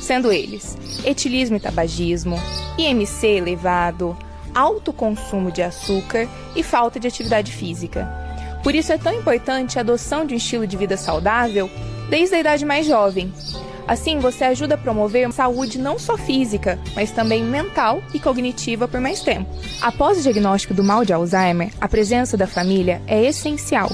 sendo 0.00 0.30
eles 0.30 0.76
etilismo 1.04 1.56
e 1.56 1.60
tabagismo, 1.60 2.36
IMC 2.78 3.26
elevado, 3.26 4.16
alto 4.54 4.92
consumo 4.92 5.50
de 5.50 5.62
açúcar 5.62 6.28
e 6.54 6.62
falta 6.62 7.00
de 7.00 7.08
atividade 7.08 7.50
física. 7.50 8.06
Por 8.62 8.74
isso 8.74 8.92
é 8.92 8.98
tão 8.98 9.12
importante 9.12 9.78
a 9.78 9.80
adoção 9.80 10.24
de 10.24 10.34
um 10.34 10.36
estilo 10.36 10.66
de 10.66 10.76
vida 10.76 10.96
saudável 10.96 11.68
desde 12.08 12.36
a 12.36 12.40
idade 12.40 12.64
mais 12.64 12.86
jovem, 12.86 13.32
Assim, 13.86 14.18
você 14.18 14.44
ajuda 14.44 14.74
a 14.74 14.78
promover 14.78 15.30
saúde 15.32 15.78
não 15.78 15.98
só 15.98 16.16
física, 16.16 16.78
mas 16.94 17.10
também 17.10 17.42
mental 17.42 18.02
e 18.14 18.18
cognitiva 18.18 18.86
por 18.86 19.00
mais 19.00 19.20
tempo. 19.20 19.50
Após 19.80 20.18
o 20.18 20.22
diagnóstico 20.22 20.74
do 20.74 20.84
mal 20.84 21.04
de 21.04 21.12
Alzheimer, 21.12 21.70
a 21.80 21.88
presença 21.88 22.36
da 22.36 22.46
família 22.46 23.02
é 23.06 23.24
essencial. 23.24 23.90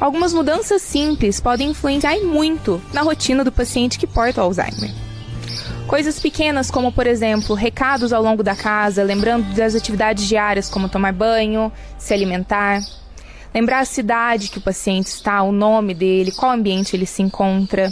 Algumas 0.00 0.32
mudanças 0.32 0.82
simples 0.82 1.40
podem 1.40 1.70
influenciar 1.70 2.18
muito 2.20 2.82
na 2.92 3.02
rotina 3.02 3.44
do 3.44 3.52
paciente 3.52 3.98
que 3.98 4.06
porta 4.06 4.40
o 4.40 4.44
Alzheimer. 4.44 4.90
Coisas 5.86 6.18
pequenas 6.18 6.70
como, 6.70 6.90
por 6.90 7.06
exemplo, 7.06 7.54
recados 7.54 8.12
ao 8.12 8.22
longo 8.22 8.42
da 8.42 8.54
casa, 8.54 9.02
lembrando 9.02 9.54
das 9.54 9.74
atividades 9.74 10.26
diárias 10.26 10.68
como 10.68 10.88
tomar 10.88 11.12
banho, 11.12 11.70
se 11.98 12.14
alimentar, 12.14 12.80
lembrar 13.54 13.80
a 13.80 13.84
cidade 13.84 14.48
que 14.50 14.58
o 14.58 14.62
paciente 14.62 15.06
está, 15.06 15.42
o 15.42 15.52
nome 15.52 15.94
dele, 15.94 16.32
qual 16.32 16.52
ambiente 16.52 16.96
ele 16.96 17.06
se 17.06 17.22
encontra, 17.22 17.90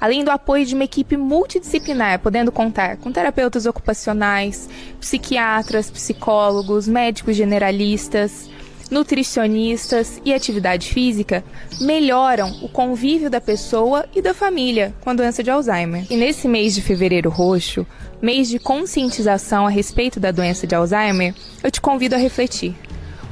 além 0.00 0.24
do 0.24 0.30
apoio 0.30 0.64
de 0.64 0.74
uma 0.74 0.84
equipe 0.84 1.16
multidisciplinar, 1.16 2.20
podendo 2.20 2.52
contar 2.52 2.96
com 2.96 3.12
terapeutas 3.12 3.66
ocupacionais, 3.66 4.68
psiquiatras, 5.00 5.90
psicólogos, 5.90 6.86
médicos 6.86 7.36
generalistas, 7.36 8.48
nutricionistas 8.90 10.20
e 10.24 10.34
atividade 10.34 10.92
física 10.92 11.44
melhoram 11.80 12.50
o 12.62 12.68
convívio 12.68 13.30
da 13.30 13.40
pessoa 13.40 14.04
e 14.14 14.20
da 14.20 14.34
família 14.34 14.92
com 15.00 15.10
a 15.10 15.14
doença 15.14 15.42
de 15.42 15.50
Alzheimer. 15.50 16.06
E 16.10 16.16
nesse 16.16 16.48
mês 16.48 16.74
de 16.74 16.82
fevereiro 16.82 17.30
roxo, 17.30 17.86
mês 18.20 18.48
de 18.48 18.58
conscientização 18.58 19.66
a 19.66 19.70
respeito 19.70 20.18
da 20.18 20.32
doença 20.32 20.66
de 20.66 20.74
Alzheimer, 20.74 21.34
eu 21.62 21.70
te 21.70 21.80
convido 21.80 22.16
a 22.16 22.18
refletir. 22.18 22.74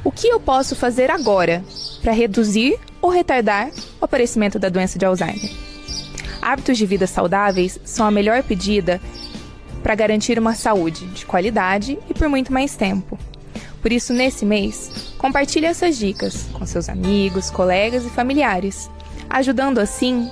O 0.03 0.11
que 0.11 0.27
eu 0.27 0.39
posso 0.39 0.75
fazer 0.75 1.11
agora 1.11 1.63
para 2.01 2.13
reduzir 2.13 2.79
ou 3.01 3.09
retardar 3.09 3.69
o 3.99 4.05
aparecimento 4.05 4.57
da 4.57 4.69
doença 4.69 4.97
de 4.97 5.05
Alzheimer? 5.05 5.51
Hábitos 6.41 6.77
de 6.77 6.85
vida 6.85 7.05
saudáveis 7.05 7.79
são 7.83 8.05
a 8.05 8.11
melhor 8.11 8.41
pedida 8.43 9.01
para 9.83 9.95
garantir 9.95 10.39
uma 10.39 10.55
saúde 10.55 11.05
de 11.07 11.25
qualidade 11.25 11.99
e 12.09 12.13
por 12.13 12.29
muito 12.29 12.51
mais 12.53 12.75
tempo. 12.75 13.19
Por 13.81 13.91
isso, 13.91 14.13
nesse 14.13 14.45
mês, 14.45 15.13
compartilhe 15.17 15.65
essas 15.65 15.97
dicas 15.97 16.47
com 16.53 16.65
seus 16.65 16.89
amigos, 16.89 17.49
colegas 17.49 18.05
e 18.05 18.09
familiares, 18.09 18.89
ajudando 19.29 19.79
assim 19.79 20.29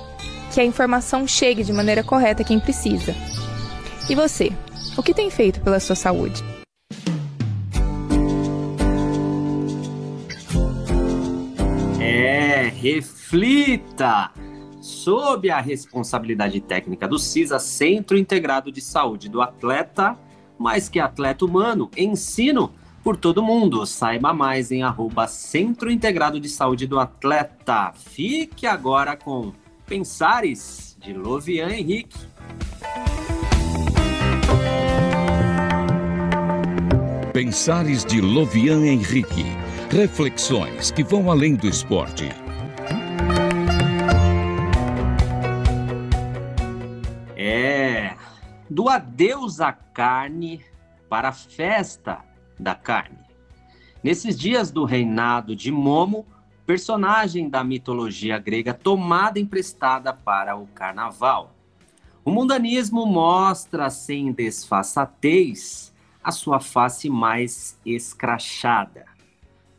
que 0.52 0.60
a 0.60 0.64
informação 0.64 1.26
chegue 1.26 1.62
de 1.62 1.72
maneira 1.72 2.02
correta 2.02 2.42
a 2.42 2.44
quem 2.44 2.58
precisa. 2.58 3.14
E 4.08 4.14
você, 4.14 4.50
o 4.96 5.02
que 5.02 5.14
tem 5.14 5.30
feito 5.30 5.60
pela 5.60 5.80
sua 5.80 5.96
saúde? 5.96 6.42
Reflita 12.68 14.30
sob 14.80 15.50
a 15.50 15.60
responsabilidade 15.60 16.60
técnica 16.60 17.08
do 17.08 17.18
CISA, 17.18 17.58
Centro 17.58 18.16
Integrado 18.16 18.70
de 18.70 18.80
Saúde 18.80 19.28
do 19.28 19.40
Atleta, 19.40 20.18
mais 20.58 20.88
que 20.88 20.98
atleta 20.98 21.44
humano, 21.44 21.90
ensino 21.96 22.72
por 23.02 23.16
todo 23.16 23.42
mundo. 23.42 23.86
Saiba 23.86 24.32
mais 24.32 24.70
em 24.70 24.82
arroba 24.82 25.26
Centro 25.26 25.90
Integrado 25.90 26.40
de 26.40 26.48
Saúde 26.48 26.86
do 26.86 26.98
Atleta. 26.98 27.92
Fique 27.94 28.66
agora 28.66 29.16
com 29.16 29.52
Pensares, 29.86 30.96
de 31.00 31.12
Lovian 31.12 31.70
Henrique. 31.70 32.18
Pensares 37.32 38.04
de 38.04 38.20
Lovian 38.20 38.84
Henrique. 38.84 39.44
Reflexões 39.90 40.90
que 40.90 41.02
vão 41.02 41.30
além 41.30 41.54
do 41.54 41.66
esporte. 41.66 42.28
Do 48.78 48.88
adeus 48.88 49.60
à 49.60 49.72
carne 49.72 50.64
para 51.08 51.30
a 51.30 51.32
festa 51.32 52.24
da 52.56 52.76
carne. 52.76 53.18
Nesses 54.04 54.38
dias 54.38 54.70
do 54.70 54.84
reinado 54.84 55.56
de 55.56 55.72
Momo, 55.72 56.24
personagem 56.64 57.50
da 57.50 57.64
mitologia 57.64 58.38
grega 58.38 58.72
tomada 58.72 59.40
emprestada 59.40 60.12
para 60.12 60.54
o 60.54 60.68
carnaval. 60.68 61.56
O 62.24 62.30
mundanismo 62.30 63.04
mostra 63.04 63.90
sem 63.90 64.30
desfaçatez 64.30 65.92
a 66.22 66.30
sua 66.30 66.60
face 66.60 67.10
mais 67.10 67.76
escrachada. 67.84 69.06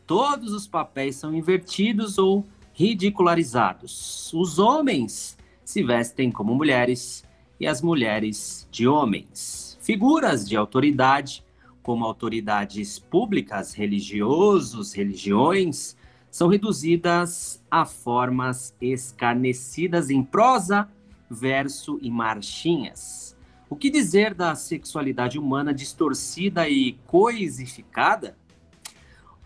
Todos 0.06 0.52
os 0.52 0.68
papéis 0.68 1.16
são 1.16 1.34
invertidos 1.34 2.18
ou 2.18 2.46
ridicularizados. 2.74 4.30
Os 4.34 4.60
homens 4.60 5.38
se 5.64 5.82
vestem 5.82 6.30
como 6.30 6.54
mulheres 6.54 7.24
e 7.60 7.68
as 7.68 7.82
mulheres 7.82 8.68
de 8.72 8.88
homens. 8.88 9.78
Figuras 9.82 10.48
de 10.48 10.56
autoridade, 10.56 11.44
como 11.82 12.06
autoridades 12.06 13.00
públicas, 13.00 13.74
religiosos, 13.74 14.94
religiões, 14.94 15.98
são 16.32 16.48
reduzidas 16.48 17.62
a 17.70 17.86
formas 17.86 18.76
escarnecidas 18.80 20.10
em 20.10 20.24
prosa, 20.24 20.88
verso 21.30 22.00
e 22.02 22.10
marchinhas. 22.10 23.36
O 23.70 23.76
que 23.76 23.90
dizer 23.90 24.34
da 24.34 24.56
sexualidade 24.56 25.38
humana 25.38 25.74
distorcida 25.74 26.68
e 26.68 26.94
coisificada? 27.06 28.38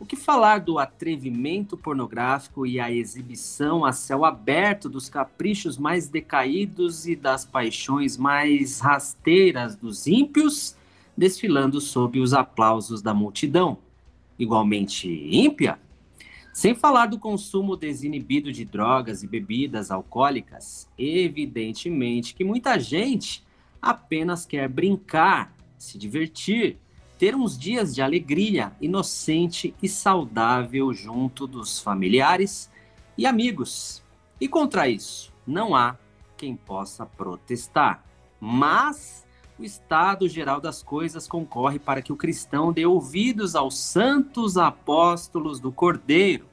O 0.04 0.06
que 0.06 0.18
falar 0.18 0.60
do 0.60 0.80
atrevimento 0.80 1.78
pornográfico 1.78 2.68
e 2.68 2.78
a 2.78 2.92
exibição 2.92 3.86
a 3.86 3.94
céu 3.94 4.26
aberto 4.26 4.90
dos 4.90 5.08
caprichos 5.08 5.78
mais 5.78 6.10
decaídos 6.10 7.08
e 7.08 7.16
das 7.16 7.46
paixões 7.46 8.18
mais 8.18 8.82
rasteiras 8.82 9.78
dos 9.78 10.06
ímpios, 10.06 10.76
desfilando 11.16 11.80
sob 11.80 12.20
os 12.20 12.34
aplausos 12.34 13.02
da 13.02 13.14
multidão? 13.14 13.78
Igualmente 14.38 15.08
ímpia? 15.08 15.80
Sem 16.52 16.76
falar 16.76 17.06
do 17.06 17.18
consumo 17.18 17.78
desinibido 17.78 18.52
de 18.52 18.66
drogas 18.66 19.24
e 19.24 19.28
bebidas 19.28 19.90
alcoólicas, 19.90 20.86
evidentemente 20.98 22.36
que 22.36 22.44
muita 22.44 22.78
gente 22.78 23.42
apenas 23.82 24.46
quer 24.46 24.68
brincar, 24.68 25.56
se 25.78 25.98
divertir 25.98 26.78
ter 27.24 27.38
uns 27.38 27.58
dias 27.58 27.96
de 27.96 28.02
alegria 28.02 28.74
inocente 28.82 29.74
e 29.82 29.88
saudável 29.88 30.94
junto 30.94 31.48
dos 31.48 31.80
familiares 31.80 32.70
e 33.18 33.26
amigos. 33.26 34.04
E 34.42 34.46
contra 34.50 34.90
isso, 34.90 35.32
não 35.48 35.74
há 35.74 35.98
quem 36.36 36.54
possa 36.54 37.06
protestar. 37.06 38.04
Mas 38.42 39.26
o 39.58 39.64
estado 39.64 40.28
geral 40.28 40.60
das 40.60 40.84
coisas 40.84 41.26
concorre 41.26 41.80
para 41.80 42.02
que 42.02 42.12
o 42.12 42.18
cristão 42.18 42.74
dê 42.74 42.86
ouvidos 42.86 43.56
aos 43.56 43.78
santos 43.78 44.58
apóstolos 44.58 45.62
do 45.62 45.72
Cordeiro, 45.72 46.46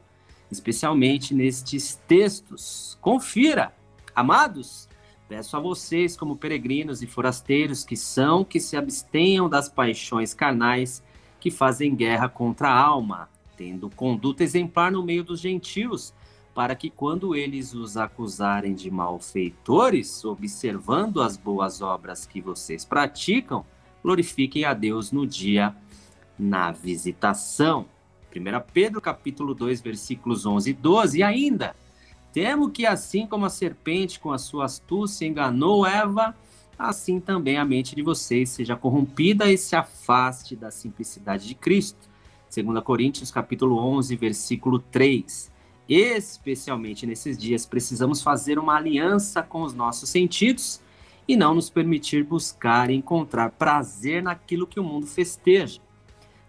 especialmente 0.52 1.34
nestes 1.34 2.00
textos. 2.06 2.96
Confira, 3.00 3.74
amados, 4.14 4.88
Peço 5.30 5.56
a 5.56 5.60
vocês, 5.60 6.16
como 6.16 6.34
peregrinos 6.34 7.04
e 7.04 7.06
forasteiros 7.06 7.84
que 7.84 7.96
são, 7.96 8.42
que 8.42 8.58
se 8.58 8.76
abstenham 8.76 9.48
das 9.48 9.68
paixões 9.68 10.34
carnais 10.34 11.04
que 11.38 11.52
fazem 11.52 11.94
guerra 11.94 12.28
contra 12.28 12.68
a 12.68 12.76
alma, 12.76 13.28
tendo 13.56 13.88
conduta 13.90 14.42
exemplar 14.42 14.90
no 14.90 15.04
meio 15.04 15.22
dos 15.22 15.38
gentios, 15.38 16.12
para 16.52 16.74
que 16.74 16.90
quando 16.90 17.36
eles 17.36 17.72
os 17.74 17.96
acusarem 17.96 18.74
de 18.74 18.90
malfeitores, 18.90 20.24
observando 20.24 21.22
as 21.22 21.36
boas 21.36 21.80
obras 21.80 22.26
que 22.26 22.40
vocês 22.40 22.84
praticam, 22.84 23.64
glorifiquem 24.02 24.64
a 24.64 24.74
Deus 24.74 25.12
no 25.12 25.24
dia 25.24 25.76
na 26.36 26.72
visitação. 26.72 27.86
1 28.34 28.72
Pedro 28.72 29.00
capítulo 29.00 29.54
2, 29.54 29.80
versículos 29.80 30.44
11 30.44 30.70
e 30.70 30.72
12. 30.72 31.18
E 31.20 31.22
ainda, 31.22 31.76
temo 32.32 32.70
que 32.70 32.86
assim 32.86 33.26
como 33.26 33.46
a 33.46 33.50
serpente 33.50 34.20
com 34.20 34.32
a 34.32 34.38
sua 34.38 34.66
astúcia 34.66 35.26
enganou 35.26 35.86
Eva, 35.86 36.34
assim 36.78 37.20
também 37.20 37.58
a 37.58 37.64
mente 37.64 37.94
de 37.94 38.02
vocês 38.02 38.50
seja 38.50 38.76
corrompida 38.76 39.50
e 39.50 39.58
se 39.58 39.76
afaste 39.76 40.56
da 40.56 40.70
simplicidade 40.70 41.46
de 41.46 41.54
Cristo. 41.54 42.08
2 42.54 42.82
Coríntios 42.82 43.30
capítulo 43.30 43.76
11, 43.76 44.16
versículo 44.16 44.78
3. 44.78 45.50
Especialmente 45.88 47.06
nesses 47.06 47.36
dias, 47.36 47.66
precisamos 47.66 48.22
fazer 48.22 48.58
uma 48.58 48.76
aliança 48.76 49.42
com 49.42 49.62
os 49.62 49.74
nossos 49.74 50.08
sentidos 50.08 50.80
e 51.26 51.36
não 51.36 51.54
nos 51.54 51.68
permitir 51.68 52.24
buscar 52.24 52.90
e 52.90 52.94
encontrar 52.94 53.50
prazer 53.50 54.22
naquilo 54.22 54.66
que 54.66 54.80
o 54.80 54.84
mundo 54.84 55.06
festeja. 55.06 55.80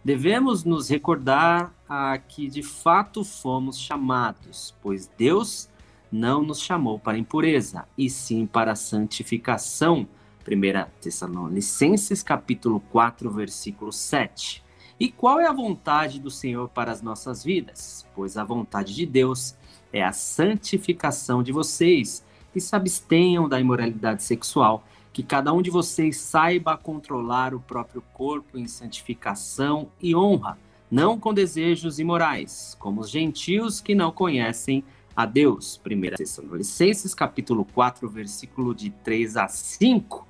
Devemos 0.03 0.63
nos 0.63 0.89
recordar 0.89 1.73
a 1.87 2.17
que 2.17 2.47
de 2.47 2.63
fato 2.63 3.23
fomos 3.23 3.79
chamados, 3.79 4.75
pois 4.81 5.07
Deus 5.17 5.69
não 6.11 6.43
nos 6.43 6.61
chamou 6.61 6.99
para 6.99 7.17
impureza, 7.17 7.85
e 7.97 8.09
sim 8.09 8.45
para 8.45 8.75
santificação. 8.75 10.07
1 10.45 10.89
Tessalonicenses 10.99 12.23
capítulo 12.23 12.79
4, 12.91 13.29
versículo 13.29 13.91
7. 13.91 14.63
E 14.99 15.11
qual 15.11 15.39
é 15.39 15.47
a 15.47 15.53
vontade 15.53 16.19
do 16.19 16.29
Senhor 16.29 16.67
para 16.69 16.91
as 16.91 17.01
nossas 17.01 17.43
vidas? 17.43 18.05
Pois 18.15 18.37
a 18.37 18.43
vontade 18.43 18.93
de 18.93 19.05
Deus 19.05 19.55
é 19.93 20.03
a 20.03 20.11
santificação 20.11 21.41
de 21.41 21.51
vocês, 21.51 22.23
que 22.51 22.59
se 22.59 22.75
abstenham 22.75 23.47
da 23.47 23.59
imoralidade 23.59 24.23
sexual 24.23 24.83
que 25.13 25.23
cada 25.23 25.51
um 25.51 25.61
de 25.61 25.69
vocês 25.69 26.17
saiba 26.17 26.77
controlar 26.77 27.53
o 27.53 27.59
próprio 27.59 28.01
corpo 28.13 28.57
em 28.57 28.67
santificação 28.67 29.89
e 30.01 30.15
honra, 30.15 30.57
não 30.89 31.19
com 31.19 31.33
desejos 31.33 31.99
imorais, 31.99 32.75
como 32.79 33.01
os 33.01 33.09
gentios 33.09 33.81
que 33.81 33.93
não 33.93 34.11
conhecem 34.11 34.83
a 35.15 35.25
Deus. 35.25 35.79
1 35.85 36.15
Tessalonicenses, 36.15 37.13
capítulo 37.13 37.65
4, 37.65 38.09
versículo 38.09 38.73
de 38.73 38.89
3 38.89 39.37
a 39.37 39.47
5. 39.47 40.27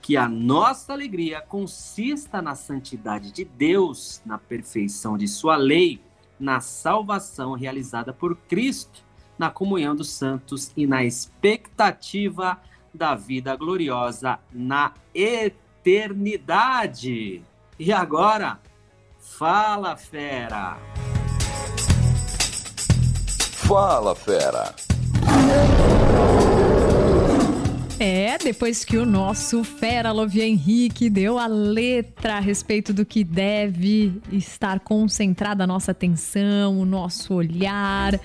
Que 0.00 0.16
a 0.16 0.26
nossa 0.28 0.92
alegria 0.92 1.40
consista 1.40 2.40
na 2.42 2.54
santidade 2.54 3.32
de 3.32 3.44
Deus, 3.44 4.22
na 4.24 4.38
perfeição 4.38 5.16
de 5.16 5.26
sua 5.26 5.56
lei, 5.56 6.00
na 6.38 6.60
salvação 6.60 7.54
realizada 7.54 8.12
por 8.12 8.36
Cristo, 8.36 9.02
na 9.38 9.50
comunhão 9.50 9.96
dos 9.96 10.10
santos 10.10 10.70
e 10.76 10.86
na 10.86 11.02
expectativa 11.04 12.60
da 12.92 13.14
vida 13.14 13.56
gloriosa 13.56 14.38
na 14.52 14.92
eternidade. 15.14 17.42
E 17.78 17.90
agora, 17.92 18.60
fala 19.18 19.96
fera! 19.96 21.03
Fala 23.66 24.14
fera! 24.14 24.74
É, 27.98 28.36
depois 28.36 28.84
que 28.84 28.98
o 28.98 29.06
nosso 29.06 29.64
fera 29.64 30.12
Lovia 30.12 30.46
Henrique 30.46 31.08
deu 31.08 31.38
a 31.38 31.46
letra 31.46 32.34
a 32.34 32.40
respeito 32.40 32.92
do 32.92 33.06
que 33.06 33.24
deve 33.24 34.20
estar 34.30 34.80
concentrada 34.80 35.64
a 35.64 35.66
nossa 35.66 35.92
atenção, 35.92 36.78
o 36.78 36.84
nosso 36.84 37.32
olhar. 37.32 38.20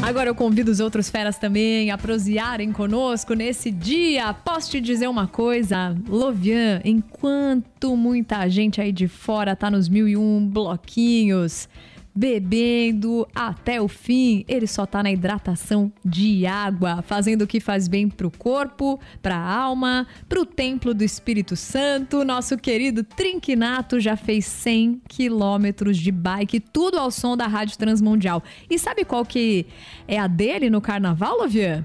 Agora 0.00 0.30
eu 0.30 0.34
convido 0.34 0.70
os 0.70 0.80
outros 0.80 1.10
feras 1.10 1.36
também 1.36 1.90
a 1.90 1.98
prosearem 1.98 2.72
conosco 2.72 3.34
nesse 3.34 3.70
dia. 3.70 4.32
Posso 4.32 4.70
te 4.70 4.80
dizer 4.80 5.08
uma 5.08 5.26
coisa, 5.26 5.94
Lovian, 6.08 6.80
enquanto 6.84 7.94
muita 7.96 8.48
gente 8.48 8.80
aí 8.80 8.92
de 8.92 9.08
fora 9.08 9.54
tá 9.54 9.70
nos 9.70 9.90
mil 9.90 10.08
e 10.08 10.16
um 10.16 10.48
bloquinhos, 10.48 11.68
bebendo 12.14 13.26
até 13.34 13.80
o 13.80 13.88
fim. 13.88 14.44
Ele 14.48 14.66
só 14.66 14.86
tá 14.86 15.02
na 15.02 15.10
hidratação 15.10 15.92
de 16.04 16.46
água, 16.46 17.02
fazendo 17.02 17.42
o 17.42 17.46
que 17.46 17.60
faz 17.60 17.88
bem 17.88 18.08
pro 18.08 18.30
corpo, 18.30 19.00
pra 19.22 19.36
alma, 19.36 20.06
pro 20.28 20.44
templo 20.44 20.92
do 20.92 21.02
Espírito 21.02 21.56
Santo. 21.56 22.24
Nosso 22.24 22.56
querido 22.56 23.04
Trinquinato 23.04 24.00
já 24.00 24.16
fez 24.16 24.46
100 24.46 25.02
quilômetros 25.08 25.96
de 25.98 26.10
bike, 26.10 26.60
tudo 26.60 26.98
ao 26.98 27.10
som 27.10 27.36
da 27.36 27.46
Rádio 27.46 27.78
Transmundial. 27.78 28.42
E 28.68 28.78
sabe 28.78 29.04
qual 29.04 29.24
que 29.24 29.66
é 30.06 30.18
a 30.18 30.26
dele 30.26 30.70
no 30.70 30.80
carnaval, 30.80 31.38
Lovian? 31.38 31.84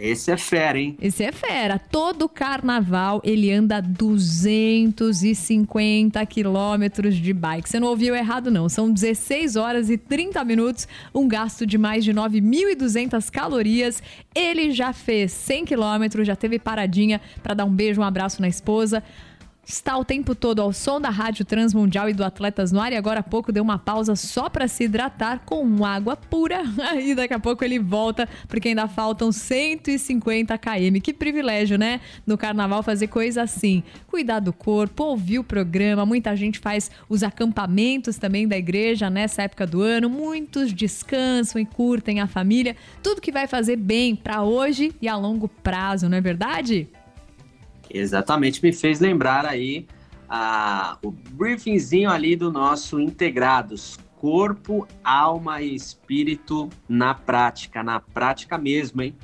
Esse 0.00 0.30
é 0.30 0.36
fera, 0.36 0.78
hein? 0.78 0.96
Esse 1.00 1.22
é 1.22 1.30
fera. 1.30 1.78
Todo 1.78 2.28
carnaval 2.28 3.20
ele 3.22 3.52
anda 3.52 3.80
250 3.82 6.24
quilômetros 6.26 7.14
de 7.16 7.34
bike. 7.34 7.68
Você 7.68 7.78
não 7.78 7.88
ouviu 7.88 8.16
errado, 8.16 8.50
não. 8.50 8.66
São 8.68 8.90
16 8.90 9.54
horas 9.56 9.90
e 9.90 9.98
30 9.98 10.42
minutos, 10.44 10.88
um 11.14 11.28
gasto 11.28 11.66
de 11.66 11.76
mais 11.76 12.02
de 12.04 12.14
9.200 12.14 13.30
calorias. 13.30 14.02
Ele 14.34 14.70
já 14.70 14.90
fez 14.92 15.32
100 15.32 15.64
quilômetros, 15.66 16.26
já 16.26 16.34
teve 16.34 16.58
paradinha 16.58 17.20
para 17.42 17.52
dar 17.54 17.66
um 17.66 17.72
beijo, 17.72 18.00
um 18.00 18.04
abraço 18.04 18.40
na 18.40 18.48
esposa 18.48 19.02
está 19.70 19.96
o 19.96 20.04
tempo 20.04 20.34
todo 20.34 20.60
ao 20.60 20.72
som 20.72 21.00
da 21.00 21.10
Rádio 21.10 21.44
Transmundial 21.44 22.08
e 22.08 22.12
do 22.12 22.24
Atletas 22.24 22.72
no 22.72 22.80
Ar 22.80 22.92
e 22.92 22.96
agora 22.96 23.20
há 23.20 23.22
pouco 23.22 23.52
deu 23.52 23.62
uma 23.62 23.78
pausa 23.78 24.16
só 24.16 24.50
para 24.50 24.66
se 24.66 24.84
hidratar 24.84 25.42
com 25.46 25.84
água 25.84 26.16
pura. 26.16 26.62
E 27.00 27.14
daqui 27.14 27.32
a 27.32 27.38
pouco 27.38 27.64
ele 27.64 27.78
volta, 27.78 28.28
porque 28.48 28.68
ainda 28.68 28.88
faltam 28.88 29.30
150 29.30 30.58
km. 30.58 31.00
Que 31.02 31.12
privilégio, 31.12 31.78
né? 31.78 32.00
No 32.26 32.36
carnaval 32.36 32.82
fazer 32.82 33.06
coisa 33.06 33.42
assim. 33.42 33.82
Cuidar 34.06 34.40
do 34.40 34.52
corpo, 34.52 35.04
ouvir 35.04 35.38
o 35.38 35.44
programa. 35.44 36.04
Muita 36.04 36.34
gente 36.34 36.58
faz 36.58 36.90
os 37.08 37.22
acampamentos 37.22 38.16
também 38.16 38.46
da 38.46 38.58
igreja 38.58 39.08
nessa 39.08 39.42
época 39.42 39.66
do 39.66 39.82
ano. 39.82 40.10
Muitos 40.10 40.72
descansam 40.72 41.60
e 41.60 41.64
curtem 41.64 42.20
a 42.20 42.26
família. 42.26 42.76
Tudo 43.02 43.20
que 43.20 43.32
vai 43.32 43.46
fazer 43.46 43.76
bem 43.76 44.16
para 44.16 44.42
hoje 44.42 44.92
e 45.00 45.08
a 45.08 45.16
longo 45.16 45.48
prazo, 45.48 46.08
não 46.08 46.18
é 46.18 46.20
verdade? 46.20 46.88
Exatamente, 47.92 48.62
me 48.62 48.72
fez 48.72 49.00
lembrar 49.00 49.44
aí 49.44 49.86
o 51.02 51.10
briefingzinho 51.10 52.08
ali 52.08 52.36
do 52.36 52.52
nosso 52.52 53.00
Integrados, 53.00 53.98
corpo, 54.16 54.86
alma 55.02 55.60
e 55.60 55.74
espírito 55.74 56.68
na 56.88 57.14
prática, 57.14 57.82
na 57.82 57.98
prática 57.98 58.56
mesmo, 58.56 59.02
hein? 59.02 59.16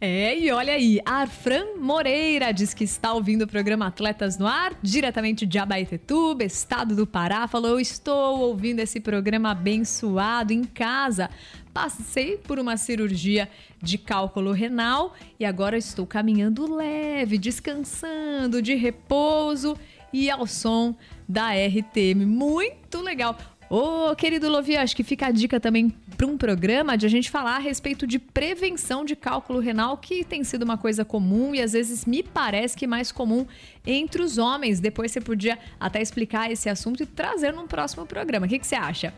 É, 0.00 0.38
e 0.38 0.52
olha 0.52 0.74
aí, 0.74 1.00
Arfran 1.04 1.74
Moreira 1.76 2.52
diz 2.52 2.72
que 2.72 2.84
está 2.84 3.12
ouvindo 3.12 3.42
o 3.42 3.48
programa 3.48 3.88
Atletas 3.88 4.38
no 4.38 4.46
Ar, 4.46 4.72
diretamente 4.80 5.44
de 5.44 5.58
Abaetetuba, 5.58 6.44
estado 6.44 6.94
do 6.94 7.04
Pará. 7.04 7.48
Falou: 7.48 7.80
Estou 7.80 8.38
ouvindo 8.38 8.78
esse 8.78 9.00
programa 9.00 9.50
abençoado 9.50 10.52
em 10.52 10.62
casa. 10.62 11.28
Passei 11.74 12.36
por 12.36 12.60
uma 12.60 12.76
cirurgia 12.76 13.48
de 13.82 13.98
cálculo 13.98 14.52
renal 14.52 15.14
e 15.38 15.44
agora 15.44 15.76
estou 15.76 16.06
caminhando 16.06 16.72
leve, 16.72 17.36
descansando, 17.36 18.62
de 18.62 18.76
repouso 18.76 19.76
e 20.12 20.30
ao 20.30 20.46
som 20.46 20.94
da 21.28 21.50
RTM. 21.50 22.24
Muito 22.24 23.00
legal. 23.00 23.36
Ô, 23.68 24.14
querido 24.14 24.48
Lovi, 24.48 24.76
acho 24.76 24.94
que 24.94 25.02
fica 25.02 25.26
a 25.26 25.30
dica 25.30 25.58
também 25.58 25.92
para 26.18 26.26
um 26.26 26.36
programa 26.36 26.98
de 26.98 27.06
a 27.06 27.08
gente 27.08 27.30
falar 27.30 27.54
a 27.54 27.58
respeito 27.60 28.04
de 28.04 28.18
prevenção 28.18 29.04
de 29.04 29.14
cálculo 29.14 29.60
renal, 29.60 29.96
que 29.96 30.24
tem 30.24 30.42
sido 30.42 30.64
uma 30.64 30.76
coisa 30.76 31.04
comum 31.04 31.54
e 31.54 31.62
às 31.62 31.74
vezes 31.74 32.04
me 32.04 32.24
parece 32.24 32.76
que 32.76 32.88
mais 32.88 33.12
comum 33.12 33.46
entre 33.86 34.20
os 34.20 34.36
homens. 34.36 34.80
Depois 34.80 35.12
você 35.12 35.20
podia 35.20 35.56
até 35.78 36.02
explicar 36.02 36.50
esse 36.50 36.68
assunto 36.68 37.04
e 37.04 37.06
trazer 37.06 37.52
num 37.52 37.68
próximo 37.68 38.04
programa. 38.04 38.46
O 38.46 38.48
que, 38.48 38.58
que 38.58 38.66
você 38.66 38.74
acha? 38.74 39.14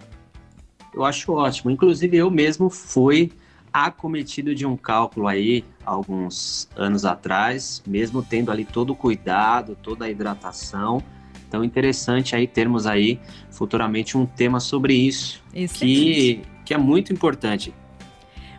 Eu 0.93 1.03
acho 1.03 1.33
ótimo. 1.33 1.71
Inclusive, 1.71 2.19
eu 2.19 2.31
mesmo 2.31 2.69
fui 2.69 3.33
acometido 3.73 4.55
de 4.55 4.67
um 4.67 4.77
cálculo 4.77 5.27
aí 5.27 5.65
alguns 5.87 6.69
anos 6.77 7.07
atrás, 7.07 7.83
mesmo 7.87 8.23
tendo 8.23 8.53
ali 8.53 8.67
todo 8.67 8.91
o 8.91 8.97
cuidado, 8.97 9.75
toda 9.83 10.05
a 10.05 10.11
hidratação. 10.11 11.03
Então, 11.49 11.65
interessante 11.65 12.37
aí 12.37 12.47
termos 12.47 12.87
aí 12.87 13.19
futuramente 13.51 14.19
um 14.19 14.27
tema 14.27 14.61
sobre 14.61 14.93
isso, 14.93 15.43
que, 15.53 16.43
que 16.71 16.75
é 16.75 16.79
muito 16.79 17.13
importante. 17.13 17.75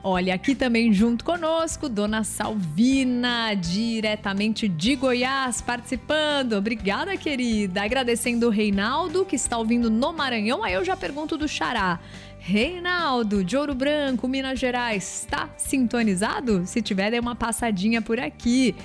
Olha, 0.04 0.34
aqui 0.34 0.54
também 0.54 0.92
junto 0.92 1.24
conosco, 1.24 1.88
Dona 1.88 2.26
Salvina, 2.26 3.54
diretamente 3.54 4.68
de 4.68 4.98
Goiás, 4.98 5.62
participando. 5.62 6.52
Obrigada, 6.54 7.16
querida. 7.16 7.84
Agradecendo 7.84 8.48
o 8.48 8.50
Reinaldo, 8.50 9.24
que 9.24 9.38
está 9.38 9.58
ouvindo 9.58 9.90
no 9.90 10.12
Maranhão. 10.12 10.62
Aí 10.62 10.74
eu 10.74 10.84
já 10.84 10.98
pergunto 10.98 11.38
do 11.38 11.48
Xará. 11.48 12.02
Reinaldo, 12.38 13.46
de 13.46 13.56
Ouro 13.56 13.74
Branco, 13.74 14.28
Minas 14.28 14.60
Gerais, 14.60 15.22
está 15.22 15.48
sintonizado? 15.56 16.64
Se 16.66 16.82
tiver, 16.82 17.12
dê 17.12 17.20
uma 17.20 17.36
passadinha 17.36 18.02
por 18.02 18.20
aqui. 18.20 18.76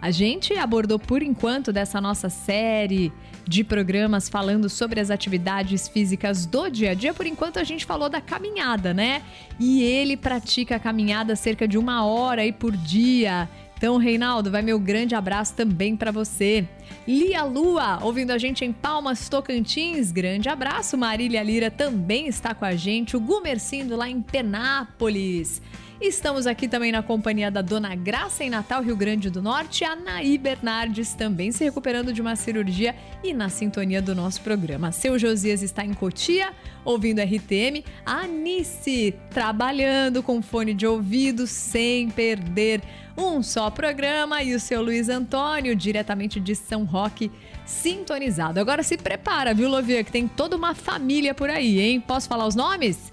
A 0.00 0.10
gente 0.10 0.54
abordou 0.54 0.98
por 0.98 1.22
enquanto 1.22 1.72
dessa 1.72 2.00
nossa 2.00 2.28
série 2.28 3.12
de 3.46 3.64
programas 3.64 4.28
falando 4.28 4.68
sobre 4.68 5.00
as 5.00 5.10
atividades 5.10 5.88
físicas 5.88 6.46
do 6.46 6.68
dia 6.68 6.92
a 6.92 6.94
dia. 6.94 7.12
Por 7.12 7.26
enquanto 7.26 7.58
a 7.58 7.64
gente 7.64 7.84
falou 7.84 8.08
da 8.08 8.20
caminhada, 8.20 8.94
né? 8.94 9.22
E 9.58 9.82
ele 9.82 10.16
pratica 10.16 10.76
a 10.76 10.78
caminhada 10.78 11.34
cerca 11.34 11.66
de 11.66 11.76
uma 11.76 12.04
hora 12.04 12.42
aí 12.42 12.52
por 12.52 12.76
dia. 12.76 13.48
Então, 13.76 13.96
Reinaldo, 13.96 14.50
vai 14.50 14.60
meu 14.60 14.78
grande 14.78 15.14
abraço 15.14 15.54
também 15.54 15.96
para 15.96 16.10
você. 16.10 16.66
Lia 17.06 17.44
Lua, 17.44 18.00
ouvindo 18.02 18.32
a 18.32 18.38
gente 18.38 18.64
em 18.64 18.72
Palmas, 18.72 19.28
Tocantins. 19.28 20.10
Grande 20.12 20.48
abraço. 20.48 20.98
Marília 20.98 21.42
Lira 21.42 21.70
também 21.70 22.26
está 22.26 22.54
com 22.54 22.64
a 22.64 22.74
gente. 22.74 23.16
O 23.16 23.20
Gumercindo 23.20 23.96
lá 23.96 24.08
em 24.08 24.20
Penápolis. 24.20 25.62
Estamos 26.00 26.46
aqui 26.46 26.68
também 26.68 26.92
na 26.92 27.02
companhia 27.02 27.50
da 27.50 27.60
Dona 27.60 27.92
Graça 27.96 28.44
em 28.44 28.50
Natal, 28.50 28.80
Rio 28.84 28.94
Grande 28.94 29.28
do 29.28 29.42
Norte, 29.42 29.84
a 29.84 29.96
Naí 29.96 30.38
Bernardes 30.38 31.12
também 31.12 31.50
se 31.50 31.64
recuperando 31.64 32.12
de 32.12 32.20
uma 32.20 32.36
cirurgia 32.36 32.94
e 33.22 33.34
na 33.34 33.48
sintonia 33.48 34.00
do 34.00 34.14
nosso 34.14 34.40
programa. 34.42 34.92
Seu 34.92 35.18
Josias 35.18 35.60
está 35.60 35.84
em 35.84 35.92
Cotia, 35.92 36.52
ouvindo 36.84 37.20
RTM, 37.20 37.84
a 38.06 38.20
Anice 38.20 39.12
trabalhando 39.28 40.22
com 40.22 40.40
fone 40.40 40.72
de 40.72 40.86
ouvido 40.86 41.48
sem 41.48 42.08
perder 42.10 42.80
um 43.16 43.42
só 43.42 43.68
programa 43.68 44.40
e 44.40 44.54
o 44.54 44.60
seu 44.60 44.80
Luiz 44.80 45.08
Antônio, 45.08 45.74
diretamente 45.74 46.38
de 46.38 46.54
São 46.54 46.84
Roque, 46.84 47.28
sintonizado. 47.66 48.60
Agora 48.60 48.84
se 48.84 48.96
prepara, 48.96 49.52
viu, 49.52 49.68
Lovia, 49.68 50.04
que 50.04 50.12
tem 50.12 50.28
toda 50.28 50.56
uma 50.56 50.76
família 50.76 51.34
por 51.34 51.50
aí, 51.50 51.80
hein? 51.80 52.00
Posso 52.00 52.28
falar 52.28 52.46
os 52.46 52.54
nomes? 52.54 53.12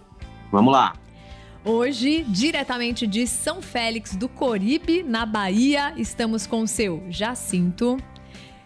Vamos 0.51 0.71
lá. 0.71 0.93
Hoje, 1.67 2.23
diretamente 2.27 3.07
de 3.07 3.25
São 3.25 3.59
Félix 3.59 4.15
do 4.15 4.29
Coribe, 4.29 5.01
na 5.01 5.25
Bahia, 5.25 5.95
estamos 5.97 6.45
com 6.45 6.61
o 6.61 6.67
seu 6.67 7.03
Jacinto, 7.09 7.97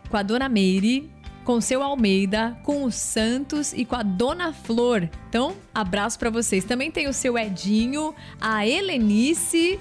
com 0.09 0.17
a 0.17 0.21
dona 0.21 0.49
Meire, 0.49 1.09
com 1.45 1.53
o 1.53 1.62
seu 1.62 1.81
Almeida, 1.81 2.59
com 2.62 2.83
o 2.83 2.91
Santos 2.91 3.71
e 3.71 3.85
com 3.85 3.95
a 3.95 4.03
dona 4.03 4.51
Flor. 4.51 5.09
Então, 5.29 5.55
abraço 5.73 6.19
para 6.19 6.29
vocês. 6.29 6.65
Também 6.65 6.91
tem 6.91 7.07
o 7.07 7.13
seu 7.13 7.38
Edinho, 7.38 8.13
a 8.38 8.67
Helenice, 8.67 9.79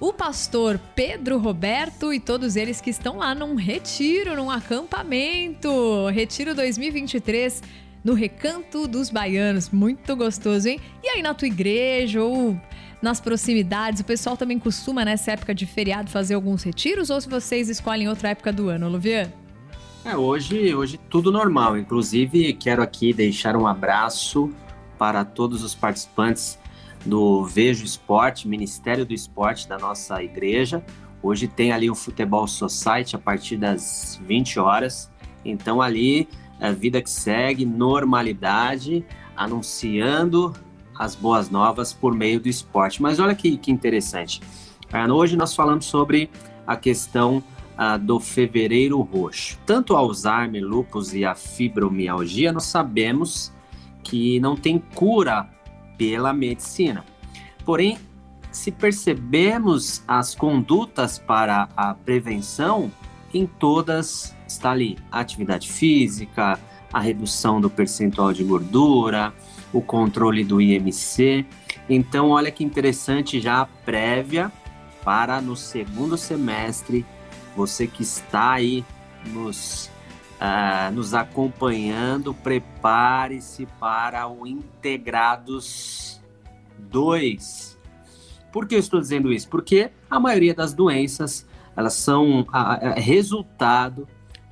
o 0.00 0.10
pastor 0.10 0.80
Pedro 0.94 1.36
Roberto 1.36 2.10
e 2.10 2.18
todos 2.18 2.56
eles 2.56 2.80
que 2.80 2.88
estão 2.88 3.18
lá 3.18 3.34
num 3.34 3.54
retiro, 3.54 4.34
num 4.34 4.50
acampamento. 4.50 6.08
Retiro 6.08 6.54
2023 6.54 7.62
no 8.04 8.14
Recanto 8.14 8.86
dos 8.86 9.10
Baianos. 9.10 9.70
Muito 9.70 10.16
gostoso, 10.16 10.68
hein? 10.68 10.80
E 11.02 11.08
aí 11.08 11.22
na 11.22 11.34
tua 11.34 11.48
igreja 11.48 12.22
ou 12.22 12.58
nas 13.02 13.20
proximidades, 13.20 14.00
o 14.00 14.04
pessoal 14.04 14.36
também 14.36 14.58
costuma 14.58 15.04
nessa 15.04 15.32
época 15.32 15.54
de 15.54 15.66
feriado 15.66 16.10
fazer 16.10 16.34
alguns 16.34 16.62
retiros 16.62 17.10
ou 17.10 17.20
se 17.20 17.28
vocês 17.28 17.68
escolhem 17.68 18.08
outra 18.08 18.30
época 18.30 18.52
do 18.52 18.68
ano, 18.68 18.88
Luvian? 18.88 19.32
É, 20.04 20.16
hoje, 20.16 20.74
hoje 20.74 20.98
tudo 21.10 21.30
normal. 21.30 21.76
Inclusive, 21.76 22.52
quero 22.54 22.82
aqui 22.82 23.12
deixar 23.12 23.56
um 23.56 23.66
abraço 23.66 24.50
para 24.98 25.24
todos 25.24 25.62
os 25.62 25.74
participantes 25.74 26.58
do 27.04 27.44
Vejo 27.44 27.84
Esporte, 27.84 28.46
Ministério 28.46 29.04
do 29.04 29.14
Esporte 29.14 29.68
da 29.68 29.78
nossa 29.78 30.22
igreja. 30.22 30.84
Hoje 31.22 31.46
tem 31.46 31.72
ali 31.72 31.90
o 31.90 31.94
Futebol 31.94 32.46
Society 32.46 33.14
a 33.14 33.18
partir 33.18 33.56
das 33.56 34.20
20 34.24 34.58
horas. 34.58 35.10
Então 35.44 35.80
ali 35.80 36.28
a 36.60 36.72
vida 36.72 37.00
que 37.00 37.10
segue, 37.10 37.64
normalidade, 37.64 39.04
anunciando 39.36 40.54
as 40.98 41.14
boas 41.14 41.48
novas 41.48 41.92
por 41.92 42.14
meio 42.14 42.38
do 42.38 42.48
esporte. 42.48 43.00
Mas 43.00 43.18
olha 43.18 43.34
que, 43.34 43.56
que 43.56 43.70
interessante. 43.70 44.40
Uh, 44.92 45.10
hoje 45.12 45.36
nós 45.36 45.54
falamos 45.54 45.86
sobre 45.86 46.28
a 46.66 46.76
questão 46.76 47.42
uh, 47.78 47.98
do 47.98 48.20
fevereiro 48.20 49.00
roxo. 49.00 49.58
Tanto 49.64 49.96
Alzheimer, 49.96 50.62
lupus 50.62 51.14
e 51.14 51.24
a 51.24 51.34
fibromialgia, 51.34 52.52
nós 52.52 52.64
sabemos 52.64 53.52
que 54.02 54.38
não 54.40 54.56
tem 54.56 54.78
cura 54.78 55.48
pela 55.96 56.32
medicina. 56.32 57.04
Porém, 57.64 57.98
se 58.50 58.70
percebemos 58.70 60.02
as 60.06 60.34
condutas 60.34 61.18
para 61.18 61.68
a 61.76 61.94
prevenção, 61.94 62.90
em 63.32 63.46
todas 63.46 64.34
está 64.50 64.70
ali 64.70 64.98
a 65.10 65.20
atividade 65.20 65.70
física, 65.70 66.58
a 66.92 67.00
redução 67.00 67.60
do 67.60 67.70
percentual 67.70 68.32
de 68.32 68.44
gordura, 68.44 69.32
o 69.72 69.80
controle 69.80 70.44
do 70.44 70.60
IMC. 70.60 71.46
Então, 71.88 72.30
olha 72.30 72.50
que 72.50 72.64
interessante 72.64 73.40
já 73.40 73.60
a 73.60 73.66
prévia 73.66 74.50
para 75.04 75.40
no 75.40 75.56
segundo 75.56 76.16
semestre, 76.16 77.06
você 77.56 77.86
que 77.86 78.02
está 78.02 78.52
aí 78.52 78.84
nos 79.26 79.90
uh, 80.40 80.92
nos 80.92 81.14
acompanhando, 81.14 82.32
prepare-se 82.32 83.66
para 83.78 84.26
o 84.26 84.46
Integrados 84.46 86.20
2. 86.78 87.78
Por 88.50 88.66
que 88.66 88.74
eu 88.74 88.78
estou 88.80 89.00
dizendo 89.00 89.32
isso? 89.32 89.48
Porque 89.48 89.90
a 90.10 90.18
maioria 90.18 90.54
das 90.54 90.72
doenças 90.72 91.46
elas 91.76 91.94
são 91.94 92.46
a, 92.52 92.74
a, 92.74 92.94
resultado 92.94 94.08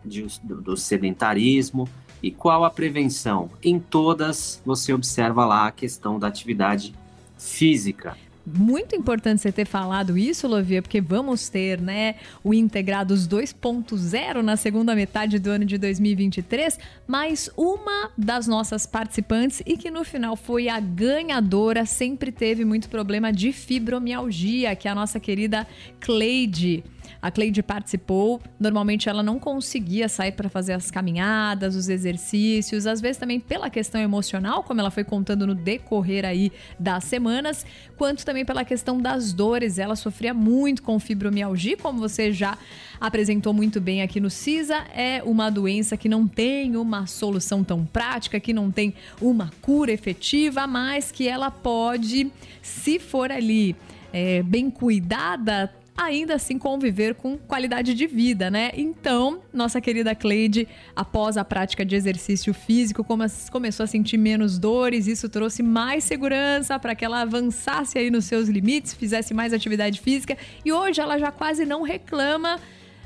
de, 0.09 0.27
do, 0.43 0.61
do 0.61 0.77
sedentarismo. 0.77 1.89
E 2.21 2.33
qual 2.33 2.65
a 2.65 2.71
prevenção? 2.71 3.49
Em 3.63 3.79
todas 3.79 4.61
você 4.67 4.93
observa 4.93 5.45
lá 5.45 5.69
a 5.69 5.73
questão 5.73 6.19
da 6.19 6.27
atividade 6.27 6.93
física 7.39 8.17
muito 8.55 8.97
importante 8.97 9.43
você 9.43 9.53
ter 9.53 9.67
falado 9.67 10.17
isso, 10.17 10.49
Lovia, 10.49 10.83
porque 10.83 11.01
vamos 11.01 11.49
ter, 11.49 11.81
né, 11.81 12.17
o 12.43 12.55
Integrados 12.55 13.27
2.0 13.29 14.43
na 14.43 14.57
segunda 14.57 14.95
metade 14.95 15.39
do 15.39 15.51
ano 15.51 15.65
de 15.65 15.79
2023, 15.79 16.79
mas 17.07 17.51
uma 17.57 18.11
das 18.17 18.47
nossas 18.47 18.87
participantes 18.87 19.63
e 19.67 19.77
que 19.77 19.91
no 19.91 20.05
final 20.05 20.37
foi 20.37 20.69
a 20.69 20.81
ganhadora, 20.81 21.85
sempre 21.85 22.33
teve 22.33 22.65
muito 22.65 22.89
problema 22.89 23.33
de 23.33 23.53
fibromialgia, 23.53 24.75
que 24.75 24.89
é 24.89 24.91
a 24.91 24.95
nossa 24.95 25.21
querida 25.21 25.67
Cleide. 26.01 26.83
A 27.21 27.31
Cleide 27.31 27.63
participou. 27.63 28.41
Normalmente 28.59 29.09
ela 29.09 29.23
não 29.23 29.39
conseguia 29.39 30.09
sair 30.09 30.33
para 30.33 30.49
fazer 30.49 30.73
as 30.73 30.91
caminhadas, 30.91 31.75
os 31.75 31.89
exercícios, 31.89 32.87
às 32.87 33.01
vezes 33.01 33.17
também 33.17 33.41
pela 33.41 33.71
questão 33.71 34.01
emocional, 34.01 34.63
como 34.63 34.81
ela 34.81 34.91
foi 34.91 35.05
contando 35.05 35.47
no 35.47 35.55
decorrer 35.55 36.25
aí 36.25 36.53
das 36.79 37.05
semanas, 37.05 37.67
quanto 37.97 38.25
também 38.25 38.38
pela 38.45 38.65
questão 38.65 39.01
das 39.01 39.33
dores. 39.33 39.79
Ela 39.79 39.97
sofria 39.97 40.33
muito 40.35 40.83
com 40.83 40.99
fibromialgia, 40.99 41.77
como 41.77 41.99
você 41.99 42.33
já 42.33 42.57
apresentou 43.01 43.53
muito 43.53 43.81
bem 43.81 44.03
aqui 44.03 44.21
no 44.21 44.29
CISA, 44.29 44.85
é 44.95 45.23
uma 45.25 45.51
doença 45.51 45.97
que 45.97 46.09
não 46.09 46.27
tem 46.27 46.77
uma 46.77 47.07
solução 47.07 47.63
tão 47.63 47.85
prática, 47.85 48.41
que 48.41 48.53
não 48.53 48.71
tem 48.71 48.95
uma 49.21 49.51
cura 49.63 49.93
efetiva, 49.93 50.67
mas 50.67 51.13
que 51.13 51.29
ela 51.29 51.51
pode, 51.51 52.31
se 52.61 52.99
for 52.99 53.31
ali 53.31 53.77
é, 54.13 54.43
bem 54.43 54.71
cuidada, 54.71 55.73
ainda 55.99 56.37
assim 56.37 56.59
conviver 56.59 57.15
com 57.17 57.37
qualidade 57.37 57.93
de 57.93 58.07
vida, 58.07 58.49
né? 58.51 58.71
Então, 58.75 59.43
nossa 59.53 59.81
querida 59.81 60.15
Cleide, 60.15 60.69
após 60.95 61.37
a 61.37 61.45
prática 61.45 61.85
de 61.85 61.97
exercício 61.97 62.55
físico, 62.55 63.05
começou 63.05 63.83
a 63.83 63.87
sentir 63.87 64.17
menos 64.17 64.59
dores, 64.59 65.09
isso 65.09 65.29
trouxe 65.29 65.61
mais 65.63 66.05
segurança 66.05 66.79
para 66.79 66.95
que 66.95 67.05
ela 67.05 67.23
avançasse 67.23 67.99
aí 67.99 68.11
nos 68.11 68.27
seus 68.27 68.49
limites, 68.49 68.95
fizesse 68.95 69.35
mais 69.35 69.53
atividade 69.53 70.01
física 70.01 70.39
e 70.65 70.73
hoje 70.73 71.01
ela 71.01 71.19
já 71.19 71.33
quase 71.33 71.67
não 71.67 71.83
reclama 71.83 72.61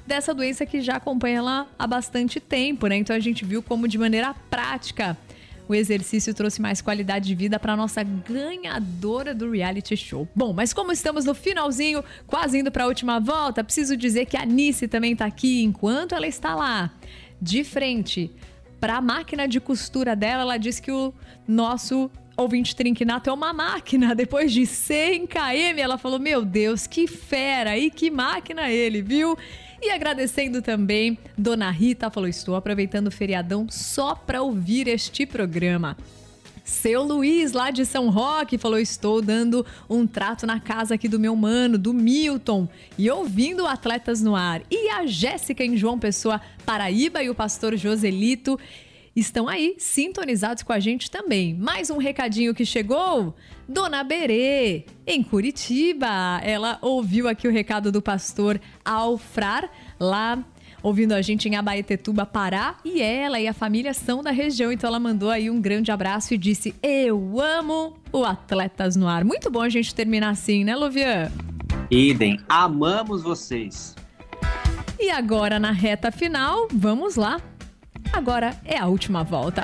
dessa 0.07 0.35
doença 0.35 0.67
que 0.67 0.83
já 0.83 0.97
acompanha 0.97 1.39
ela 1.39 1.67
há 1.79 1.87
bastante 1.87 2.41
tempo, 2.41 2.87
né? 2.89 2.97
Então 2.97 3.17
a 3.17 3.21
gente 3.21 3.45
viu 3.45 3.63
como 3.63 3.89
de 3.89 3.97
maneira 3.97 4.35
prática 4.51 5.17
o 5.69 5.75
exercício 5.75 6.35
trouxe 6.35 6.61
mais 6.61 6.81
qualidade 6.81 7.27
de 7.27 7.35
vida 7.35 7.59
para 7.59 7.77
nossa 7.77 8.03
ganhadora 8.03 9.35
do 9.35 9.51
reality 9.51 9.97
show. 9.97 10.29
Bom, 10.35 10.53
mas 10.53 10.73
como 10.73 10.93
estamos 10.93 11.25
no 11.25 11.35
finalzinho, 11.35 12.05
quase 12.27 12.59
indo 12.59 12.71
para 12.71 12.85
a 12.85 12.87
última 12.87 13.21
volta, 13.21 13.63
preciso 13.63 13.97
dizer 13.97 14.27
que 14.27 14.37
a 14.37 14.45
Nice 14.45 14.89
também 14.89 15.13
está 15.13 15.27
aqui 15.27 15.63
enquanto 15.63 16.15
ela 16.15 16.27
está 16.27 16.55
lá, 16.55 16.91
de 17.41 17.65
frente 17.65 18.31
para 18.81 18.97
a 18.97 19.01
máquina 19.01 19.47
de 19.47 19.61
costura 19.61 20.17
dela. 20.17 20.43
Ela 20.43 20.57
disse 20.57 20.83
que 20.83 20.91
o 20.91 21.15
nosso 21.47 22.11
ouvinte 22.37 22.75
trinquinato 22.75 23.31
é 23.31 23.33
uma 23.33 23.53
máquina. 23.53 24.15
Depois 24.17 24.53
de 24.53 24.67
100 24.67 25.27
km, 25.27 25.79
ela 25.79 25.99
falou: 25.99 26.19
Meu 26.19 26.45
Deus, 26.45 26.87
que 26.87 27.07
fera! 27.07 27.79
E 27.79 27.91
que 27.91 28.11
máquina 28.11 28.71
ele, 28.71 29.01
viu? 29.01 29.37
E 29.83 29.91
agradecendo 29.91 30.63
também, 30.63 31.19
Dona 31.37 31.69
Rita 31.69 32.09
falou: 32.09 32.29
estou 32.29 32.55
aproveitando 32.55 33.09
o 33.09 33.11
feriadão 33.11 33.67
só 33.69 34.15
para 34.15 34.41
ouvir 34.41 34.87
este 34.87 35.27
programa. 35.27 35.97
Seu 36.65 37.03
Luiz, 37.03 37.51
lá 37.51 37.73
de 37.73 37.85
São 37.85 38.09
Roque, 38.09 38.57
falou: 38.57 38.79
Estou 38.79 39.21
dando 39.21 39.67
um 39.91 40.07
trato 40.07 40.47
na 40.47 40.61
casa 40.61 40.95
aqui 40.95 41.09
do 41.09 41.19
meu 41.19 41.35
mano, 41.35 41.77
do 41.77 41.93
Milton, 41.93 42.69
e 42.97 43.11
ouvindo 43.11 43.67
Atletas 43.67 44.23
no 44.23 44.37
Ar. 44.37 44.63
E 44.71 44.89
a 44.91 45.05
Jéssica 45.05 45.65
em 45.65 45.77
João 45.77 45.99
Pessoa, 45.99 46.41
Paraíba, 46.65 47.21
e 47.21 47.29
o 47.29 47.35
pastor 47.35 47.77
Joselito 47.77 48.57
estão 49.15 49.49
aí 49.49 49.77
sintonizados 49.79 50.63
com 50.63 50.73
a 50.73 50.81
gente 50.81 51.11
também. 51.11 51.55
Mais 51.55 51.91
um 51.91 51.99
recadinho 51.99 52.55
que 52.55 52.65
chegou. 52.65 53.35
Dona 53.69 54.03
Berê, 54.03 54.87
em 55.07 55.23
Curitiba. 55.23 56.41
Ela 56.43 56.79
ouviu 56.81 57.29
aqui 57.29 57.47
o 57.47 57.53
recado 57.53 57.93
do 57.93 58.03
pastor 58.03 58.61
Alfrar, 58.85 59.71
lá 60.01 60.45
ouvindo 60.83 61.13
a 61.13 61.23
gente 61.23 61.49
em 61.49 61.55
Abaetetuba, 61.55 62.27
Pará, 62.27 62.77
e 62.85 63.01
ela 63.01 63.39
e 63.39 63.47
a 63.47 63.55
família 63.55 63.95
são 63.95 64.23
da 64.23 64.33
região, 64.33 64.73
então 64.73 64.89
ela 64.89 64.99
mandou 64.99 65.31
aí 65.31 65.49
um 65.49 65.61
grande 65.61 65.93
abraço 65.93 66.35
e 66.35 66.39
disse: 66.39 66.75
"Eu 66.83 67.41
amo 67.41 67.97
o 68.13 68.25
Atletas 68.25 68.97
no 68.97 69.07
Ar". 69.07 69.25
Muito 69.25 69.51
bom 69.51 69.61
a 69.61 69.69
gente 69.69 69.95
terminar 69.95 70.31
assim, 70.31 70.65
né, 70.65 70.75
Luvian? 70.75 71.31
Idem, 71.91 72.41
amamos 72.49 73.23
vocês. 73.23 73.95
E 74.99 75.11
agora 75.11 75.59
na 75.59 75.73
reta 75.73 76.11
final, 76.11 76.69
vamos 76.73 77.17
lá. 77.17 77.41
Agora 78.13 78.55
é 78.65 78.79
a 78.79 78.87
última 78.87 79.25
volta. 79.25 79.63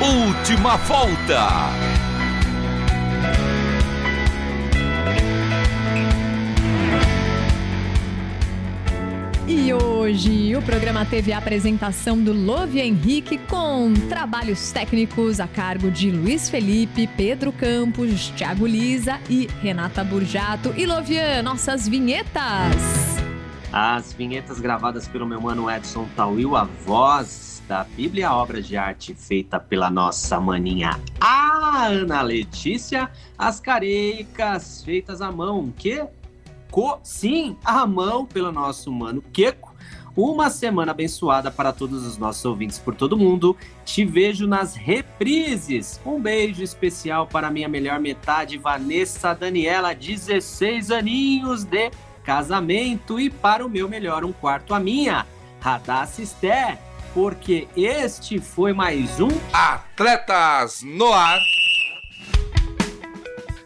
Última 0.00 0.76
volta. 0.76 1.48
E 9.46 9.74
hoje 9.74 10.56
o 10.56 10.62
programa 10.62 11.04
teve 11.04 11.32
a 11.32 11.38
apresentação 11.38 12.22
do 12.22 12.32
Love 12.32 12.80
Henrique 12.80 13.36
com 13.36 13.92
trabalhos 14.08 14.70
técnicos 14.70 15.40
a 15.40 15.48
cargo 15.48 15.90
de 15.90 16.10
Luiz 16.10 16.48
Felipe, 16.48 17.06
Pedro 17.16 17.52
Campos, 17.52 18.30
Thiago 18.30 18.66
Lisa 18.66 19.20
e 19.28 19.48
Renata 19.60 20.04
Burjato. 20.04 20.72
E 20.76 20.86
Lovian, 20.86 21.42
nossas 21.42 21.88
vinhetas! 21.88 23.23
As 23.76 24.12
vinhetas 24.12 24.60
gravadas 24.60 25.08
pelo 25.08 25.26
meu 25.26 25.40
mano 25.40 25.68
Edson 25.68 26.06
Tauil, 26.14 26.54
a 26.54 26.62
voz 26.62 27.60
da 27.66 27.82
Bíblia 27.82 28.32
Obra 28.32 28.62
de 28.62 28.76
Arte 28.76 29.16
feita 29.16 29.58
pela 29.58 29.90
nossa 29.90 30.38
maninha 30.38 30.96
Ana 31.20 32.22
Letícia, 32.22 33.10
as 33.36 33.58
careicas 33.58 34.84
feitas 34.84 35.20
à 35.20 35.32
mão, 35.32 35.74
que 35.76 36.06
Co 36.70 37.00
sim, 37.02 37.56
à 37.64 37.84
mão 37.84 38.24
pelo 38.24 38.52
nosso 38.52 38.92
mano 38.92 39.20
Queco. 39.32 39.74
Uma 40.16 40.50
semana 40.50 40.92
abençoada 40.92 41.50
para 41.50 41.72
todos 41.72 42.06
os 42.06 42.16
nossos 42.16 42.44
ouvintes 42.44 42.78
por 42.78 42.94
todo 42.94 43.18
mundo. 43.18 43.56
Te 43.84 44.04
vejo 44.04 44.46
nas 44.46 44.76
reprises. 44.76 46.00
Um 46.06 46.20
beijo 46.20 46.62
especial 46.62 47.26
para 47.26 47.50
minha 47.50 47.68
melhor 47.68 47.98
metade, 47.98 48.56
Vanessa 48.56 49.34
Daniela, 49.34 49.92
16 49.92 50.92
aninhos 50.92 51.64
de 51.64 51.90
casamento. 52.24 53.20
E 53.20 53.30
para 53.30 53.64
o 53.64 53.68
meu 53.68 53.88
melhor 53.88 54.24
um 54.24 54.32
quarto, 54.32 54.74
a 54.74 54.80
minha, 54.80 55.26
Radassa 55.60 56.22
Esté. 56.22 56.78
Porque 57.12 57.68
este 57.76 58.40
foi 58.40 58.72
mais 58.72 59.20
um 59.20 59.30
Atletas 59.52 60.82
no 60.82 61.12
Ar. 61.12 61.38